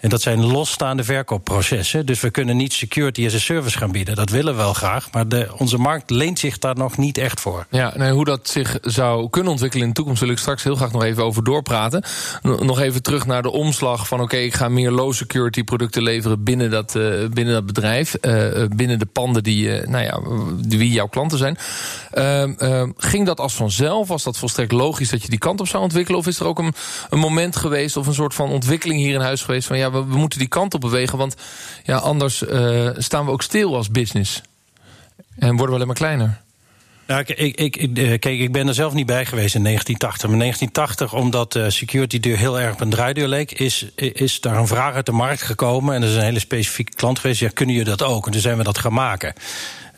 En 0.00 0.08
dat 0.08 0.22
zijn 0.22 0.44
losstaande 0.44 1.04
verkoopprocessen. 1.04 2.06
Dus 2.06 2.20
we 2.20 2.30
kunnen 2.30 2.56
niet 2.56 2.72
security 2.72 3.26
as 3.26 3.34
a 3.34 3.38
service 3.38 3.78
gaan 3.78 3.92
bieden. 3.92 4.14
Dat 4.14 4.30
willen 4.30 4.56
we 4.56 4.62
wel 4.62 4.72
graag. 4.72 5.10
Maar 5.12 5.28
de, 5.28 5.48
onze 5.56 5.78
markt 5.78 6.10
leent 6.10 6.38
zich 6.38 6.58
daar 6.58 6.76
nog 6.76 6.96
niet 6.96 7.18
echt 7.18 7.40
voor. 7.40 7.66
Ja, 7.70 7.92
nee, 7.96 8.12
hoe 8.12 8.24
dat 8.24 8.48
zich 8.48 8.78
zou 8.82 9.30
kunnen 9.30 9.50
ontwikkelen 9.50 9.84
in 9.84 9.90
de 9.90 9.96
toekomst... 9.96 10.20
wil 10.20 10.30
ik 10.30 10.38
straks 10.38 10.62
heel 10.62 10.74
graag 10.74 10.92
nog 10.92 11.02
even 11.02 11.24
over 11.24 11.44
doorpraten. 11.44 12.04
Nog 12.42 12.80
even 12.80 13.02
terug 13.02 13.26
naar 13.26 13.42
de 13.42 13.50
omslag 13.50 14.08
van... 14.08 14.20
oké, 14.20 14.36
ik 14.36 14.54
ga 14.54 14.68
meer 14.68 14.90
low 14.90 15.12
security 15.12 15.64
producten 15.64 16.02
leveren 16.02 16.44
binnen 16.44 16.70
dat, 16.70 16.94
uh, 16.94 17.28
binnen 17.28 17.54
dat 17.54 17.66
bedrijf. 17.66 18.16
Uh, 18.20 18.64
binnen 18.76 18.98
de 18.98 19.06
panden 19.06 19.42
die, 19.42 19.68
nou 19.68 20.04
ja, 20.04 20.20
die 20.68 20.90
jouw 20.92 21.08
klanten 21.08 21.38
zijn. 21.38 21.58
Ehm, 22.10 22.90
ging 22.96 23.26
dat 23.26 23.40
als 23.40 23.54
vanzelf? 23.54 24.08
Was 24.08 24.22
dat 24.22 24.38
volstrekt 24.38 24.72
logisch 24.72 25.10
dat 25.10 25.22
je 25.22 25.28
die 25.28 25.38
kant 25.38 25.60
op 25.60 25.68
zou 25.68 25.82
ontwikkelen? 25.82 26.20
Of 26.20 26.26
is 26.26 26.40
er 26.40 26.46
ook 26.46 26.58
een, 26.58 26.74
een 27.10 27.18
moment 27.18 27.56
geweest 27.56 27.96
of 27.96 28.06
een 28.06 28.14
soort 28.14 28.34
van 28.34 28.50
ontwikkeling 28.50 29.00
hier 29.00 29.14
in 29.14 29.20
huis 29.20 29.42
geweest... 29.42 29.66
van 29.66 29.76
ja, 29.82 29.90
we, 29.92 30.16
moeten 30.16 30.38
die 30.38 30.48
kant 30.48 30.74
op 30.74 30.80
bewegen. 30.80 31.18
Want 31.18 31.34
ja, 31.84 31.96
anders 31.96 32.42
uh, 32.42 32.90
staan 32.96 33.24
we 33.24 33.30
ook 33.30 33.42
stil 33.42 33.76
als 33.76 33.90
business. 33.90 34.42
En 35.38 35.48
worden 35.48 35.66
we 35.66 35.74
alleen 35.74 35.86
maar 35.86 35.96
kleiner. 35.96 36.41
Nou, 37.06 37.24
ik, 37.26 37.56
ik, 37.58 37.76
ik, 37.76 37.98
eh, 37.98 38.18
kijk, 38.18 38.40
ik 38.40 38.52
ben 38.52 38.68
er 38.68 38.74
zelf 38.74 38.92
niet 38.92 39.06
bij 39.06 39.26
geweest 39.26 39.54
in 39.54 39.62
1980. 39.62 40.28
Maar 40.28 40.38
1980, 40.38 41.14
omdat 41.14 41.54
uh, 41.54 41.68
security 41.68 42.20
deur 42.20 42.36
heel 42.36 42.60
erg 42.60 42.72
op 42.72 42.80
een 42.80 42.90
draaideur 42.90 43.28
leek, 43.28 43.52
is, 43.52 43.86
is 43.94 44.40
daar 44.40 44.56
een 44.56 44.66
vraag 44.66 44.94
uit 44.94 45.06
de 45.06 45.12
markt 45.12 45.42
gekomen. 45.42 45.94
En 45.94 46.02
er 46.02 46.08
is 46.08 46.14
een 46.14 46.22
hele 46.22 46.38
specifieke 46.38 46.96
klant 46.96 47.18
geweest. 47.18 47.40
Ja, 47.40 47.48
kunnen 47.54 47.74
jullie 47.74 47.96
dat 47.96 48.02
ook? 48.02 48.26
En 48.26 48.32
toen 48.32 48.40
zijn 48.40 48.56
we 48.56 48.62
dat 48.62 48.78
gaan 48.78 48.92
maken. 48.92 49.34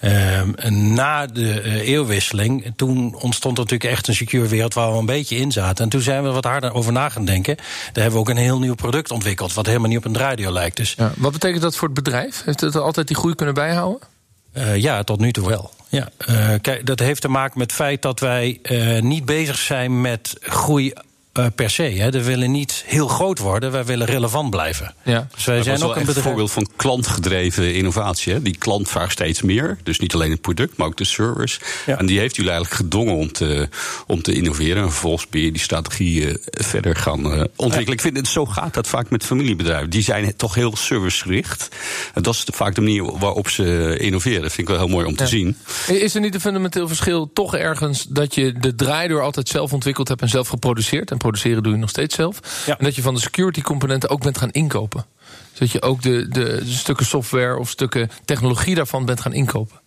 Uh, 0.04 0.42
na 0.70 1.26
de 1.26 1.62
uh, 1.64 1.88
eeuwwisseling, 1.88 2.72
toen 2.76 3.14
ontstond 3.14 3.58
er 3.58 3.62
natuurlijk 3.62 3.90
echt 3.90 4.08
een 4.08 4.14
secure 4.14 4.48
wereld 4.48 4.74
waar 4.74 4.92
we 4.92 4.98
een 4.98 5.06
beetje 5.06 5.36
in 5.36 5.52
zaten. 5.52 5.84
En 5.84 5.90
toen 5.90 6.00
zijn 6.00 6.22
we 6.22 6.30
wat 6.30 6.44
harder 6.44 6.74
over 6.74 6.92
na 6.92 7.08
gaan 7.08 7.24
denken. 7.24 7.56
Daar 7.56 8.02
hebben 8.02 8.12
we 8.12 8.18
ook 8.18 8.28
een 8.28 8.42
heel 8.42 8.58
nieuw 8.58 8.74
product 8.74 9.10
ontwikkeld, 9.10 9.54
wat 9.54 9.66
helemaal 9.66 9.88
niet 9.88 9.98
op 9.98 10.04
een 10.04 10.12
draaideur 10.12 10.50
lijkt. 10.50 10.76
Dus, 10.76 10.94
ja, 10.96 11.12
wat 11.16 11.32
betekent 11.32 11.62
dat 11.62 11.76
voor 11.76 11.88
het 11.88 11.96
bedrijf? 11.96 12.42
Heeft 12.44 12.60
het 12.60 12.76
altijd 12.76 13.06
die 13.06 13.16
groei 13.16 13.34
kunnen 13.34 13.54
bijhouden? 13.54 14.13
Uh, 14.56 14.76
ja, 14.76 15.02
tot 15.02 15.20
nu 15.20 15.32
toe 15.32 15.48
wel. 15.48 15.70
Ja, 15.88 16.08
uh, 16.28 16.54
kijk, 16.60 16.86
dat 16.86 16.98
heeft 16.98 17.20
te 17.20 17.28
maken 17.28 17.58
met 17.58 17.66
het 17.66 17.80
feit 17.80 18.02
dat 18.02 18.20
wij 18.20 18.58
uh, 18.62 19.00
niet 19.00 19.24
bezig 19.24 19.56
zijn 19.56 20.00
met 20.00 20.36
groei 20.40 20.92
uh, 21.38 21.46
per 21.54 21.70
se. 21.70 21.82
Hè. 21.82 22.10
We 22.10 22.22
willen 22.22 22.50
niet 22.50 22.84
heel 22.86 23.08
groot 23.08 23.38
worden, 23.38 23.72
wij 23.72 23.84
willen 23.84 24.06
relevant 24.06 24.50
blijven. 24.50 24.94
Ja. 25.02 25.28
Dus 25.34 25.44
wij 25.44 25.62
zijn 25.62 25.82
ook 25.82 25.96
een 25.96 26.04
bedrijf. 26.04 26.26
voorbeeld 26.26 26.50
van 26.50 26.68
klantgedreven 26.76 27.74
innovatie. 27.74 28.32
Hè. 28.32 28.42
Die 28.42 28.56
klant 28.56 28.88
vraagt 28.88 29.12
steeds 29.12 29.42
meer. 29.42 29.78
Dus 29.82 29.98
niet 29.98 30.14
alleen 30.14 30.30
het 30.30 30.40
product, 30.40 30.76
maar 30.76 30.86
ook 30.86 30.96
de 30.96 31.04
service. 31.04 31.60
Ja. 31.86 31.98
En 31.98 32.06
die 32.06 32.18
heeft 32.18 32.36
jullie 32.36 32.50
eigenlijk 32.50 32.80
gedwongen 32.80 33.14
om 33.14 33.32
te, 33.32 33.68
om 34.06 34.22
te 34.22 34.32
innoveren. 34.32 34.82
En 34.82 34.90
vervolgens 34.90 35.28
ben 35.28 35.40
je 35.40 35.52
die 35.52 35.60
strategie 35.62 36.20
uh, 36.20 36.34
verder 36.44 36.96
gaan 36.96 37.20
uh, 37.20 37.44
ontwikkelen. 37.56 37.86
Ja. 37.86 37.92
Ik 37.92 38.00
vind 38.00 38.16
het 38.16 38.28
zo 38.28 38.46
gaat 38.46 38.74
dat 38.74 38.86
vaak 38.86 39.10
met 39.10 39.24
familiebedrijven. 39.24 39.90
Die 39.90 40.02
zijn 40.02 40.36
toch 40.36 40.54
heel 40.54 40.76
servicegericht. 40.76 41.68
En 42.14 42.22
dat 42.22 42.34
is 42.34 42.44
vaak 42.52 42.74
de 42.74 42.80
manier 42.80 43.18
waarop 43.18 43.48
ze 43.48 43.96
innoveren. 43.98 44.42
Dat 44.42 44.52
vind 44.52 44.68
ik 44.68 44.74
wel 44.74 44.84
heel 44.84 44.94
mooi 44.94 45.06
om 45.06 45.16
te 45.16 45.26
zien. 45.26 45.56
Is 45.86 46.14
er 46.14 46.20
niet 46.20 46.34
een 46.34 46.40
fundamenteel 46.40 46.88
verschil 46.88 47.30
toch 47.32 47.54
ergens 47.54 48.06
dat 48.08 48.34
je 48.34 48.52
de 48.52 48.74
draaideur 48.74 49.22
altijd 49.22 49.48
zelf 49.48 49.72
ontwikkeld 49.72 50.08
hebt 50.08 50.22
en 50.22 50.28
zelf 50.28 50.48
geproduceerd? 50.48 51.10
En 51.10 51.18
produceren 51.24 51.62
doe 51.62 51.72
je 51.72 51.78
nog 51.78 51.90
steeds 51.90 52.14
zelf. 52.14 52.64
Ja. 52.66 52.78
En 52.78 52.84
dat 52.84 52.94
je 52.94 53.02
van 53.02 53.14
de 53.14 53.20
security 53.20 53.60
componenten 53.60 54.08
ook 54.08 54.22
bent 54.22 54.38
gaan 54.38 54.50
inkopen. 54.50 55.06
Zodat 55.52 55.70
je 55.70 55.82
ook 55.82 56.02
de, 56.02 56.28
de, 56.28 56.44
de 56.64 56.72
stukken 56.72 57.06
software 57.06 57.58
of 57.58 57.68
stukken 57.68 58.10
technologie 58.24 58.74
daarvan 58.74 59.04
bent 59.04 59.20
gaan 59.20 59.32
inkopen. 59.32 59.80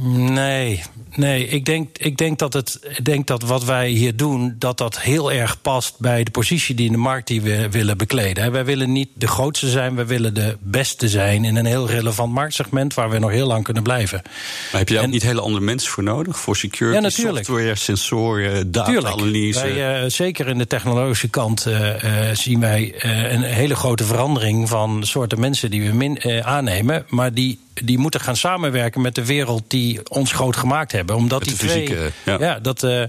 Nee, 0.00 0.82
nee. 1.14 1.48
Ik 1.48 1.64
denk, 1.64 1.98
ik 1.98 2.16
denk, 2.16 2.38
dat 2.38 2.52
het, 2.52 2.78
ik 2.96 3.04
denk 3.04 3.26
dat 3.26 3.42
wat 3.42 3.64
wij 3.64 3.88
hier 3.88 4.16
doen, 4.16 4.54
dat 4.58 4.78
dat 4.78 5.00
heel 5.00 5.32
erg 5.32 5.60
past 5.60 5.98
bij 5.98 6.24
de 6.24 6.30
positie 6.30 6.74
die 6.74 6.86
in 6.86 6.92
de 6.92 6.98
markt 6.98 7.26
die 7.26 7.40
we 7.40 7.68
willen 7.70 7.98
bekleden. 7.98 8.52
Wij 8.52 8.64
willen 8.64 8.92
niet 8.92 9.08
de 9.14 9.26
grootste 9.26 9.68
zijn, 9.68 9.94
we 9.96 10.04
willen 10.04 10.34
de 10.34 10.56
beste 10.60 11.08
zijn 11.08 11.44
in 11.44 11.56
een 11.56 11.66
heel 11.66 11.88
relevant 11.88 12.32
marktsegment 12.32 12.94
waar 12.94 13.10
we 13.10 13.18
nog 13.18 13.30
heel 13.30 13.46
lang 13.46 13.64
kunnen 13.64 13.82
blijven. 13.82 14.20
Maar 14.24 14.80
heb 14.80 14.88
je 14.88 14.94
daar 14.94 15.04
ook 15.04 15.10
niet 15.10 15.22
hele 15.22 15.40
andere 15.40 15.64
mensen 15.64 15.90
voor 15.90 16.02
nodig? 16.02 16.38
Voor 16.38 16.56
security, 16.56 16.96
ja, 16.96 17.02
natuurlijk. 17.02 17.44
software, 17.44 17.74
sensoren, 17.74 18.72
data-analyse? 18.72 19.60
Wij, 19.60 20.02
uh, 20.02 20.10
zeker 20.10 20.48
in 20.48 20.58
de 20.58 20.66
technologische 20.66 21.28
kant 21.28 21.66
uh, 21.66 22.04
uh, 22.04 22.30
zien 22.32 22.60
wij 22.60 22.94
een 23.32 23.42
hele 23.42 23.74
grote 23.74 24.04
verandering 24.04 24.68
van 24.68 25.02
soorten 25.06 25.40
mensen 25.40 25.70
die 25.70 25.90
we 25.90 25.96
min, 25.96 26.44
aannemen, 26.44 27.04
maar 27.08 27.34
die 27.34 27.58
die 27.82 27.98
moeten 27.98 28.20
gaan 28.20 28.36
samenwerken 28.36 29.00
met 29.00 29.14
de 29.14 29.24
wereld 29.24 29.62
die 29.68 30.00
ons 30.08 30.32
groot 30.32 30.56
gemaakt 30.56 30.92
hebben. 30.92 31.16
Omdat 31.16 31.38
met 31.38 31.48
die 31.48 31.58
de 31.58 31.66
twee. 31.66 31.86
Fysieke, 31.86 32.12
ja. 32.24 32.36
ja, 32.38 32.58
dat, 32.58 32.82
uh, 32.82 33.02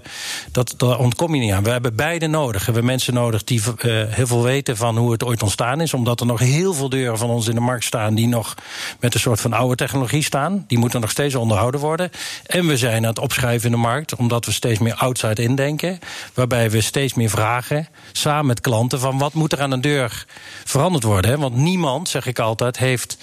dat, 0.51 0.73
daar 0.77 0.99
ontkom 0.99 1.35
je 1.35 1.41
niet 1.41 1.51
aan. 1.51 1.63
We 1.63 1.69
hebben 1.69 1.95
beide 1.95 2.27
nodig. 2.27 2.59
We 2.59 2.65
hebben 2.65 2.85
mensen 2.85 3.13
nodig 3.13 3.43
die 3.43 3.61
uh, 3.61 4.03
heel 4.07 4.27
veel 4.27 4.43
weten 4.43 4.77
van 4.77 4.97
hoe 4.97 5.11
het 5.11 5.23
ooit 5.23 5.43
ontstaan 5.43 5.81
is. 5.81 5.93
Omdat 5.93 6.19
er 6.19 6.25
nog 6.25 6.39
heel 6.39 6.73
veel 6.73 6.89
deuren 6.89 7.17
van 7.17 7.29
ons 7.29 7.47
in 7.47 7.55
de 7.55 7.61
markt 7.61 7.83
staan 7.83 8.15
die 8.15 8.27
nog 8.27 8.53
met 8.99 9.13
een 9.13 9.19
soort 9.19 9.41
van 9.41 9.53
oude 9.53 9.75
technologie 9.75 10.23
staan. 10.23 10.63
Die 10.67 10.77
moeten 10.77 11.01
nog 11.01 11.11
steeds 11.11 11.35
onderhouden 11.35 11.79
worden. 11.79 12.11
En 12.45 12.67
we 12.67 12.77
zijn 12.77 13.03
aan 13.03 13.09
het 13.09 13.19
opschrijven 13.19 13.65
in 13.65 13.71
de 13.71 13.77
markt, 13.77 14.15
omdat 14.15 14.45
we 14.45 14.51
steeds 14.51 14.79
meer 14.79 14.95
outside 14.95 15.41
indenken. 15.41 15.99
Waarbij 16.33 16.71
we 16.71 16.81
steeds 16.81 17.13
meer 17.13 17.29
vragen, 17.29 17.87
samen 18.11 18.45
met 18.45 18.61
klanten, 18.61 18.99
van 18.99 19.17
wat 19.17 19.33
moet 19.33 19.51
er 19.51 19.61
aan 19.61 19.71
een 19.71 19.81
deur 19.81 20.25
veranderd 20.63 21.03
worden. 21.03 21.31
Hè? 21.31 21.37
Want 21.37 21.55
niemand, 21.55 22.09
zeg 22.09 22.25
ik 22.25 22.39
altijd, 22.39 22.77
heeft 22.77 23.17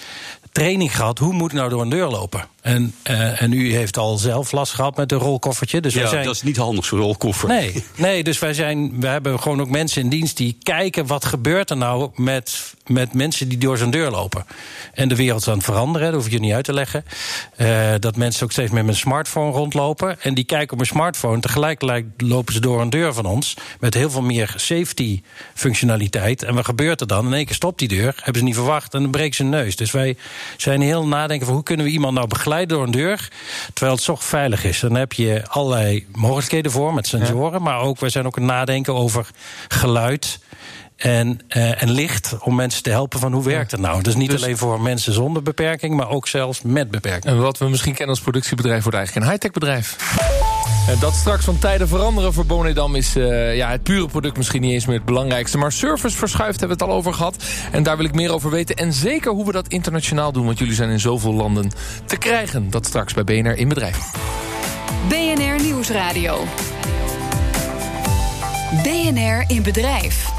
training 0.53 0.95
gehad. 0.95 1.19
Hoe 1.19 1.33
moet 1.33 1.51
ik 1.51 1.57
nou 1.57 1.69
door 1.69 1.81
een 1.81 1.89
deur 1.89 2.07
lopen? 2.07 2.52
En, 2.63 2.93
uh, 3.09 3.41
en 3.41 3.53
u 3.53 3.73
heeft 3.73 3.97
al 3.97 4.17
zelf 4.17 4.51
last 4.51 4.73
gehad 4.73 4.97
met 4.97 5.11
een 5.11 5.17
rolkoffertje. 5.17 5.81
Dus 5.81 5.93
ja, 5.93 5.99
wij 5.99 6.09
zijn... 6.09 6.25
dat 6.25 6.35
is 6.35 6.41
niet 6.41 6.57
handig, 6.57 6.85
zo'n 6.85 6.99
rolkoffer. 6.99 7.47
Nee, 7.47 7.83
nee, 7.95 8.23
dus 8.23 8.39
wij, 8.39 8.53
zijn, 8.53 8.99
we 8.99 9.07
hebben 9.07 9.39
gewoon 9.39 9.61
ook 9.61 9.69
mensen 9.69 10.01
in 10.01 10.09
dienst 10.09 10.37
die 10.37 10.57
kijken... 10.63 11.07
wat 11.07 11.25
gebeurt 11.25 11.69
er 11.69 11.77
nou 11.77 12.09
met, 12.15 12.73
met 12.85 13.13
mensen 13.13 13.49
die 13.49 13.57
door 13.57 13.77
zo'n 13.77 13.91
deur 13.91 14.11
lopen. 14.11 14.45
En 14.93 15.09
de 15.09 15.15
wereld 15.15 15.41
is 15.41 15.47
aan 15.47 15.53
het 15.53 15.63
veranderen, 15.63 16.07
dat 16.07 16.15
hoef 16.15 16.25
ik 16.25 16.31
je 16.31 16.39
niet 16.39 16.53
uit 16.53 16.65
te 16.65 16.73
leggen. 16.73 17.05
Uh, 17.57 17.93
dat 17.99 18.15
mensen 18.15 18.43
ook 18.43 18.51
steeds 18.51 18.71
meer 18.71 18.85
met 18.85 18.93
een 18.93 18.99
smartphone 18.99 19.51
rondlopen. 19.51 20.21
En 20.21 20.33
die 20.33 20.43
kijken 20.43 20.73
op 20.73 20.79
een 20.79 20.85
smartphone. 20.85 21.39
Tegelijkertijd 21.39 22.05
lopen 22.17 22.53
ze 22.53 22.59
door 22.59 22.81
een 22.81 22.89
deur 22.89 23.13
van 23.13 23.25
ons... 23.25 23.53
met 23.79 23.93
heel 23.93 24.09
veel 24.09 24.21
meer 24.21 24.53
safety-functionaliteit. 24.55 26.43
En 26.43 26.55
wat 26.55 26.65
gebeurt 26.65 27.01
er 27.01 27.07
dan? 27.07 27.25
In 27.25 27.33
één 27.33 27.45
keer 27.45 27.55
stopt 27.55 27.79
die 27.79 27.87
deur, 27.87 28.13
hebben 28.15 28.41
ze 28.41 28.43
niet 28.43 28.55
verwacht... 28.55 28.93
en 28.93 29.01
dan 29.01 29.11
breekt 29.11 29.35
ze 29.35 29.43
neus. 29.43 29.75
Dus 29.75 29.91
wij 29.91 30.17
zijn 30.57 30.81
heel 30.81 31.07
nadenken 31.07 31.45
van 31.45 31.55
hoe 31.55 31.63
kunnen 31.63 31.85
we 31.85 31.91
iemand 31.91 32.13
nou 32.13 32.27
begeleiden 32.27 32.51
door 32.61 32.83
een 32.83 32.91
deur, 32.91 33.29
terwijl 33.73 33.95
het 33.95 34.05
toch 34.05 34.23
veilig 34.23 34.63
is. 34.63 34.79
Dan 34.79 34.95
heb 34.95 35.13
je 35.13 35.43
allerlei 35.47 36.07
mogelijkheden 36.11 36.71
voor 36.71 36.93
met 36.93 37.07
sensoren, 37.07 37.59
ja. 37.59 37.63
maar 37.63 37.79
ook 37.79 37.99
wij 37.99 38.09
zijn 38.09 38.25
ook 38.25 38.37
aan 38.37 38.43
het 38.43 38.51
nadenken 38.51 38.93
over 38.93 39.29
geluid. 39.67 40.39
En, 40.95 41.39
uh, 41.49 41.81
en 41.81 41.91
licht 41.91 42.35
om 42.39 42.55
mensen 42.55 42.83
te 42.83 42.89
helpen 42.89 43.19
van 43.19 43.33
hoe 43.33 43.43
werkt 43.43 43.71
het 43.71 43.79
nou. 43.79 44.01
Dus 44.01 44.15
niet 44.15 44.29
dus, 44.29 44.43
alleen 44.43 44.57
voor 44.57 44.81
mensen 44.81 45.13
zonder 45.13 45.43
beperking, 45.43 45.95
maar 45.95 46.09
ook 46.09 46.27
zelfs 46.27 46.61
met 46.61 46.91
beperking. 46.91 47.25
En 47.25 47.41
wat 47.41 47.57
we 47.57 47.69
misschien 47.69 47.93
kennen 47.93 48.15
als 48.15 48.23
productiebedrijf 48.23 48.83
wordt 48.83 48.97
eigenlijk 48.97 49.25
een 49.25 49.31
high-tech 49.31 49.51
bedrijf. 49.51 50.42
En 50.87 50.99
dat 50.99 51.13
straks 51.13 51.45
van 51.45 51.59
tijden 51.59 51.87
veranderen 51.87 52.33
voor 52.33 52.45
Bonedam 52.45 52.95
is 52.95 53.15
uh, 53.15 53.55
ja, 53.55 53.69
het 53.69 53.83
pure 53.83 54.07
product 54.07 54.37
misschien 54.37 54.61
niet 54.61 54.71
eens 54.71 54.85
meer 54.85 54.95
het 54.95 55.05
belangrijkste. 55.05 55.57
Maar 55.57 55.71
service 55.71 56.17
verschuift 56.17 56.59
hebben 56.59 56.77
we 56.77 56.83
het 56.83 56.93
al 56.93 56.97
over 56.97 57.13
gehad. 57.13 57.43
En 57.71 57.83
daar 57.83 57.97
wil 57.97 58.05
ik 58.05 58.13
meer 58.13 58.33
over 58.33 58.49
weten. 58.49 58.75
En 58.75 58.93
zeker 58.93 59.31
hoe 59.31 59.45
we 59.45 59.51
dat 59.51 59.67
internationaal 59.67 60.31
doen. 60.31 60.45
Want 60.45 60.59
jullie 60.59 60.73
zijn 60.73 60.89
in 60.89 60.99
zoveel 60.99 61.33
landen 61.33 61.71
te 62.05 62.17
krijgen. 62.17 62.69
Dat 62.69 62.85
straks 62.85 63.13
bij 63.13 63.23
BNR 63.23 63.57
in 63.57 63.67
bedrijf. 63.67 64.11
BNR 65.07 65.61
Nieuwsradio. 65.61 66.43
BNR 68.83 69.43
in 69.47 69.63
bedrijf. 69.63 70.32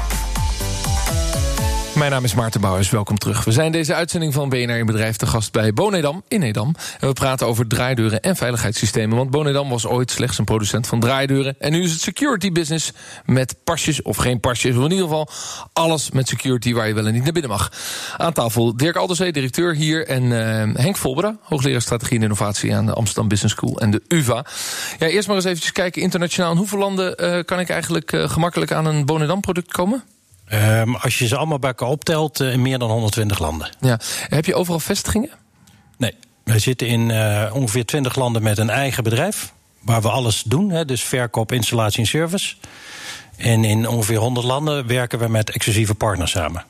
Mijn 1.95 2.11
naam 2.11 2.23
is 2.23 2.33
Maarten 2.33 2.61
Bouwers, 2.61 2.89
welkom 2.89 3.17
terug. 3.17 3.43
We 3.43 3.51
zijn 3.51 3.71
deze 3.71 3.93
uitzending 3.93 4.33
van 4.33 4.49
BNR 4.49 4.77
in 4.77 4.85
Bedrijf 4.85 5.15
te 5.15 5.25
gast 5.25 5.51
bij 5.51 5.73
Bonedam 5.73 6.23
in 6.27 6.41
Edam. 6.41 6.75
En 6.99 7.07
we 7.07 7.13
praten 7.13 7.47
over 7.47 7.67
draaideuren 7.67 8.21
en 8.21 8.35
veiligheidssystemen. 8.35 9.17
Want 9.17 9.29
Bonedam 9.29 9.69
was 9.69 9.85
ooit 9.85 10.11
slechts 10.11 10.37
een 10.37 10.45
producent 10.45 10.87
van 10.87 10.99
draaideuren. 10.99 11.55
En 11.59 11.71
nu 11.71 11.83
is 11.83 11.91
het 11.91 12.01
security 12.01 12.51
business 12.51 12.91
met 13.25 13.55
pasjes 13.63 14.01
of 14.01 14.17
geen 14.17 14.39
pasjes. 14.39 14.75
In 14.75 14.81
ieder 14.81 14.97
geval 14.97 15.29
alles 15.73 16.11
met 16.11 16.27
security 16.27 16.73
waar 16.73 16.87
je 16.87 16.93
wel 16.93 17.05
en 17.05 17.13
niet 17.13 17.23
naar 17.23 17.31
binnen 17.31 17.51
mag. 17.51 17.71
Aan 18.17 18.33
tafel 18.33 18.77
Dirk 18.77 18.95
Alderzee, 18.95 19.31
directeur 19.31 19.75
hier. 19.75 20.07
En 20.07 20.23
uh, 20.23 20.83
Henk 20.83 20.97
Volbera, 20.97 21.37
hoogleraar 21.41 21.81
strategie 21.81 22.17
en 22.17 22.23
innovatie 22.23 22.75
aan 22.75 22.85
de 22.85 22.93
Amsterdam 22.93 23.27
Business 23.27 23.55
School 23.55 23.79
en 23.79 23.91
de 23.91 24.01
UvA. 24.07 24.45
Ja, 24.99 25.07
eerst 25.07 25.27
maar 25.27 25.35
eens 25.35 25.45
eventjes 25.45 25.71
kijken 25.71 26.01
internationaal. 26.01 26.51
In 26.51 26.57
hoeveel 26.57 26.79
landen 26.79 27.23
uh, 27.23 27.43
kan 27.43 27.59
ik 27.59 27.69
eigenlijk 27.69 28.11
uh, 28.11 28.29
gemakkelijk 28.29 28.71
aan 28.71 28.85
een 28.85 29.05
Bonedam 29.05 29.41
product 29.41 29.71
komen? 29.71 30.03
Um, 30.53 30.95
als 30.95 31.19
je 31.19 31.27
ze 31.27 31.37
allemaal 31.37 31.59
bij 31.59 31.69
elkaar 31.69 31.89
optelt, 31.89 32.41
uh, 32.41 32.53
in 32.53 32.61
meer 32.61 32.79
dan 32.79 32.89
120 32.89 33.39
landen. 33.39 33.69
Ja. 33.79 33.99
Heb 34.27 34.45
je 34.45 34.55
overal 34.55 34.79
vestigingen? 34.79 35.29
Nee. 35.97 36.13
Wij 36.43 36.59
zitten 36.59 36.87
in 36.87 37.09
uh, 37.09 37.51
ongeveer 37.53 37.85
20 37.85 38.15
landen 38.15 38.43
met 38.43 38.57
een 38.57 38.69
eigen 38.69 39.03
bedrijf. 39.03 39.53
Waar 39.81 40.01
we 40.01 40.09
alles 40.09 40.43
doen. 40.43 40.69
Hè, 40.69 40.85
dus 40.85 41.03
verkoop, 41.03 41.51
installatie 41.51 41.99
en 41.99 42.07
service. 42.07 42.55
En 43.37 43.63
in 43.63 43.87
ongeveer 43.87 44.17
100 44.17 44.45
landen 44.45 44.87
werken 44.87 45.19
we 45.19 45.27
met 45.27 45.49
exclusieve 45.49 45.95
partners 45.95 46.31
samen. 46.31 46.65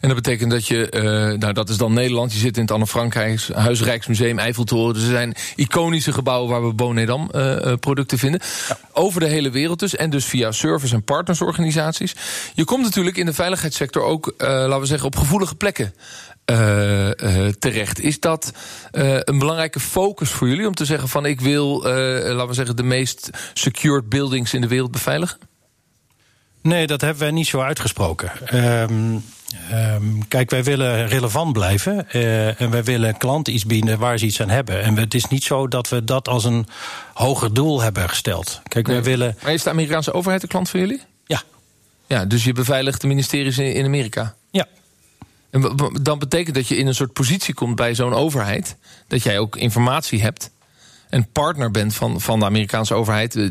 En 0.00 0.08
dat 0.08 0.16
betekent 0.16 0.50
dat 0.50 0.66
je, 0.66 0.92
uh, 0.94 1.02
nou 1.38 1.52
dat 1.52 1.68
is 1.68 1.76
dan 1.76 1.92
Nederland, 1.92 2.32
je 2.32 2.38
zit 2.38 2.56
in 2.56 2.62
het 2.62 2.70
Anne 2.70 2.86
Frankhuis, 2.86 3.48
Huis 3.48 3.82
Rijksmuseum, 3.82 4.38
Eiffeltoren. 4.38 4.94
Dus 4.94 5.02
er 5.02 5.08
zijn 5.08 5.34
iconische 5.56 6.12
gebouwen 6.12 6.50
waar 6.50 6.66
we 6.66 6.72
Bonedam 6.72 7.30
uh, 7.34 7.72
producten 7.80 8.18
vinden. 8.18 8.40
Ja. 8.68 8.78
Over 8.92 9.20
de 9.20 9.26
hele 9.26 9.50
wereld 9.50 9.78
dus. 9.78 9.96
En 9.96 10.10
dus 10.10 10.24
via 10.24 10.52
service- 10.52 10.94
en 10.94 11.04
partnersorganisaties. 11.04 12.14
Je 12.54 12.64
komt 12.64 12.84
natuurlijk 12.84 13.16
in 13.16 13.26
de 13.26 13.32
veiligheidssector 13.32 14.02
ook, 14.02 14.26
uh, 14.26 14.48
laten 14.48 14.80
we 14.80 14.86
zeggen, 14.86 15.06
op 15.06 15.16
gevoelige 15.16 15.54
plekken. 15.54 15.94
Terecht. 17.58 18.00
Is 18.00 18.20
dat 18.20 18.52
een 18.90 19.38
belangrijke 19.38 19.80
focus 19.80 20.30
voor 20.30 20.48
jullie 20.48 20.66
om 20.66 20.74
te 20.74 20.84
zeggen 20.84 21.08
van 21.08 21.26
ik 21.26 21.40
wil, 21.40 21.82
laten 21.82 22.48
we 22.48 22.54
zeggen, 22.54 22.76
de 22.76 22.82
meest 22.82 23.30
secured 23.54 24.08
buildings 24.08 24.54
in 24.54 24.60
de 24.60 24.68
wereld 24.68 24.90
beveiligen? 24.90 25.38
Nee, 26.62 26.86
dat 26.86 27.00
hebben 27.00 27.22
wij 27.22 27.30
niet 27.30 27.46
zo 27.46 27.60
uitgesproken. 27.60 28.30
Um, 28.90 29.24
Um, 29.72 30.28
kijk, 30.28 30.50
wij 30.50 30.64
willen 30.64 31.08
relevant 31.08 31.52
blijven. 31.52 32.06
Uh, 32.12 32.60
en 32.60 32.70
wij 32.70 32.84
willen 32.84 33.16
klanten 33.16 33.54
iets 33.54 33.64
bieden 33.64 33.98
waar 33.98 34.18
ze 34.18 34.26
iets 34.26 34.40
aan 34.42 34.48
hebben. 34.48 34.82
En 34.82 34.96
het 34.96 35.14
is 35.14 35.26
niet 35.26 35.44
zo 35.44 35.68
dat 35.68 35.88
we 35.88 36.04
dat 36.04 36.28
als 36.28 36.44
een 36.44 36.66
hoger 37.14 37.54
doel 37.54 37.80
hebben 37.80 38.08
gesteld. 38.08 38.60
Kijk, 38.68 38.86
nee. 38.86 38.96
wij 38.96 39.04
willen. 39.04 39.36
Maar 39.42 39.52
is 39.52 39.62
de 39.62 39.70
Amerikaanse 39.70 40.12
overheid 40.12 40.40
de 40.40 40.46
klant 40.46 40.70
van 40.70 40.80
jullie? 40.80 41.02
Ja. 41.26 41.42
Ja, 42.06 42.24
dus 42.24 42.44
je 42.44 42.52
beveiligt 42.52 43.00
de 43.00 43.06
ministeries 43.06 43.58
in, 43.58 43.74
in 43.74 43.84
Amerika? 43.84 44.34
Ja. 44.50 44.66
En 45.50 45.76
dan 46.02 46.18
betekent 46.18 46.54
dat 46.54 46.68
je 46.68 46.76
in 46.76 46.86
een 46.86 46.94
soort 46.94 47.12
positie 47.12 47.54
komt 47.54 47.76
bij 47.76 47.94
zo'n 47.94 48.14
overheid. 48.14 48.76
Dat 49.06 49.22
jij 49.22 49.38
ook 49.38 49.56
informatie 49.56 50.22
hebt 50.22 50.50
een 51.10 51.26
partner 51.32 51.70
bent 51.70 51.94
van, 51.94 52.20
van 52.20 52.38
de 52.38 52.44
Amerikaanse 52.44 52.94
overheid. 52.94 53.50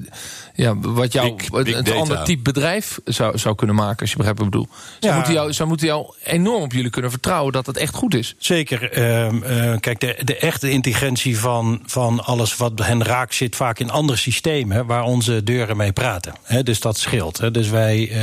Ja, 0.56 0.78
wat 0.80 1.14
jou 1.14 1.36
big, 1.36 1.64
big 1.64 1.78
een 1.78 1.94
ander 1.94 2.24
type 2.24 2.42
bedrijf 2.42 3.00
zou, 3.06 3.38
zou 3.38 3.56
kunnen 3.56 3.76
maken, 3.76 4.00
als 4.00 4.10
je 4.10 4.16
begrijpt 4.16 4.40
wat 4.40 4.48
ik 4.48 4.54
bedoel. 4.54 4.70
Ze, 5.00 5.08
ja. 5.08 5.16
moeten 5.16 5.34
jou, 5.34 5.52
ze 5.52 5.66
moeten 5.66 5.88
jou 5.88 6.14
enorm 6.24 6.62
op 6.62 6.72
jullie 6.74 6.90
kunnen 6.90 7.12
vertrouwen 7.12 7.54
dat 7.54 7.66
het 7.66 7.78
echt 7.78 7.94
goed 7.94 8.16
is. 8.16 8.36
Zeker. 8.38 8.98
Uh, 8.98 9.32
uh, 9.32 9.78
kijk, 9.80 10.00
de, 10.00 10.18
de 10.24 10.38
echte 10.38 10.70
intelligentie 10.70 11.40
van, 11.40 11.82
van 11.86 12.24
alles 12.24 12.58
wat 12.58 12.72
hen 12.76 13.04
raakt, 13.04 13.36
zit 13.36 13.56
vaak 13.56 13.80
in 13.80 13.90
andere 13.90 14.18
systemen 14.18 14.86
waar 14.86 15.04
onze 15.04 15.44
deuren 15.44 15.78
mee 15.78 15.92
praten. 15.92 16.34
He, 16.44 16.64
dus 16.64 16.80
dat 16.80 16.98
scheelt. 16.98 17.38
He. 17.38 17.52
Dus 17.52 17.70
wij, 17.70 18.10
uh, 18.10 18.16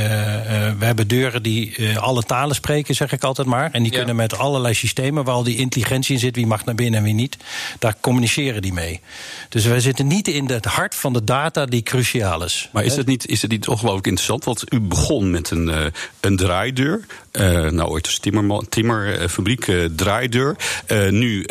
wij 0.77 0.87
hebben 0.87 1.07
deuren 1.07 1.43
die 1.43 1.99
alle 1.99 2.23
talen 2.23 2.55
spreken, 2.55 2.95
zeg 2.95 3.11
ik 3.11 3.23
altijd 3.23 3.47
maar. 3.47 3.69
En 3.71 3.83
die 3.83 3.91
ja. 3.91 3.97
kunnen 3.97 4.15
met 4.15 4.37
allerlei 4.37 4.73
systemen 4.73 5.23
waar 5.23 5.35
al 5.35 5.43
die 5.43 5.57
intelligentie 5.57 6.13
in 6.13 6.19
zit, 6.19 6.35
wie 6.35 6.47
mag 6.47 6.65
naar 6.65 6.75
binnen 6.75 6.99
en 6.99 7.05
wie 7.05 7.13
niet, 7.13 7.37
daar 7.79 7.95
communiceren 7.99 8.61
die 8.61 8.73
mee. 8.73 9.01
Dus 9.49 9.65
wij 9.65 9.79
zitten 9.79 10.07
niet 10.07 10.27
in 10.27 10.49
het 10.49 10.65
hart 10.65 10.95
van 10.95 11.13
de 11.13 11.23
data 11.23 11.65
die 11.65 11.83
cruciaal 11.83 12.43
is. 12.43 12.69
Maar 12.71 12.83
is 12.83 12.95
het 12.95 13.07
niet, 13.07 13.27
is 13.27 13.41
het 13.41 13.51
niet 13.51 13.67
ongelooflijk 13.67 14.07
interessant? 14.07 14.43
Want 14.43 14.73
u 14.73 14.79
begon 14.79 15.31
met 15.31 15.51
een, 15.51 15.67
uh, 15.67 15.85
een 16.19 16.37
draaideur. 16.37 17.05
Uh, 17.31 17.69
nou, 17.69 17.89
ooit 17.89 18.05
als 18.05 18.19
timmerman, 18.19 18.65
timmerfabriek, 18.69 19.67
uh, 19.67 19.85
draaideur. 19.95 20.55
nu 21.09 21.45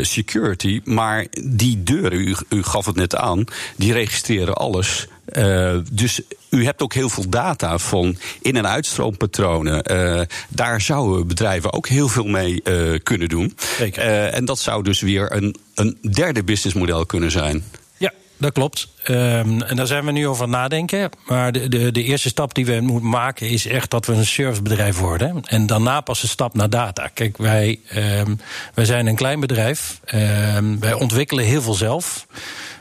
security. 0.00 0.80
Maar 0.84 1.26
die 1.42 1.82
deuren, 1.82 2.20
u, 2.20 2.36
u 2.48 2.62
gaf 2.62 2.86
het 2.86 2.96
net 2.96 3.16
aan, 3.16 3.44
die 3.76 3.92
registreren 3.92 4.54
alles. 4.54 5.06
Uh, 5.32 5.78
dus 5.92 6.20
u 6.50 6.64
hebt 6.64 6.82
ook 6.82 6.94
heel 6.94 7.08
veel 7.08 7.28
data 7.28 7.78
van 7.78 8.16
in- 8.42 8.56
en 8.56 8.68
uitstroompatronen. 8.68 9.92
Uh, 9.92 10.20
daar 10.48 10.80
zouden 10.80 11.26
bedrijven 11.26 11.72
ook 11.72 11.88
heel 11.88 12.08
veel 12.08 12.24
mee 12.26 12.60
uh, 12.64 12.98
kunnen 13.02 13.28
doen. 13.28 13.56
Zeker. 13.78 14.02
en 14.28 14.44
dat 14.44 14.58
zou 14.58 14.82
dus 14.82 15.00
weer 15.00 15.32
een, 15.32 15.56
een 15.74 15.98
derde 16.12 16.44
businessmodel 16.44 17.06
kunnen 17.06 17.30
zijn. 17.30 17.64
Ja, 17.96 18.12
dat 18.36 18.52
klopt. 18.52 18.88
Um, 19.08 19.62
en 19.62 19.76
daar 19.76 19.86
zijn 19.86 20.04
we 20.04 20.12
nu 20.12 20.26
over 20.26 20.44
aan 20.44 20.50
nadenken. 20.50 21.10
Maar 21.26 21.52
de, 21.52 21.68
de, 21.68 21.92
de 21.92 22.02
eerste 22.02 22.28
stap 22.28 22.54
die 22.54 22.66
we 22.66 22.80
moeten 22.80 23.08
maken 23.08 23.48
is 23.48 23.66
echt 23.66 23.90
dat 23.90 24.06
we 24.06 24.12
een 24.12 24.26
servicebedrijf 24.26 24.98
worden. 24.98 25.42
En 25.44 25.66
daarna 25.66 26.00
pas 26.00 26.20
de 26.20 26.26
stap 26.26 26.54
naar 26.54 26.70
data. 26.70 27.08
Kijk, 27.14 27.36
wij, 27.36 27.78
um, 27.96 28.40
wij 28.74 28.84
zijn 28.84 29.06
een 29.06 29.16
klein 29.16 29.40
bedrijf. 29.40 30.00
Um, 30.14 30.80
wij 30.80 30.92
ontwikkelen 30.92 31.44
heel 31.44 31.62
veel 31.62 31.74
zelf. 31.74 32.26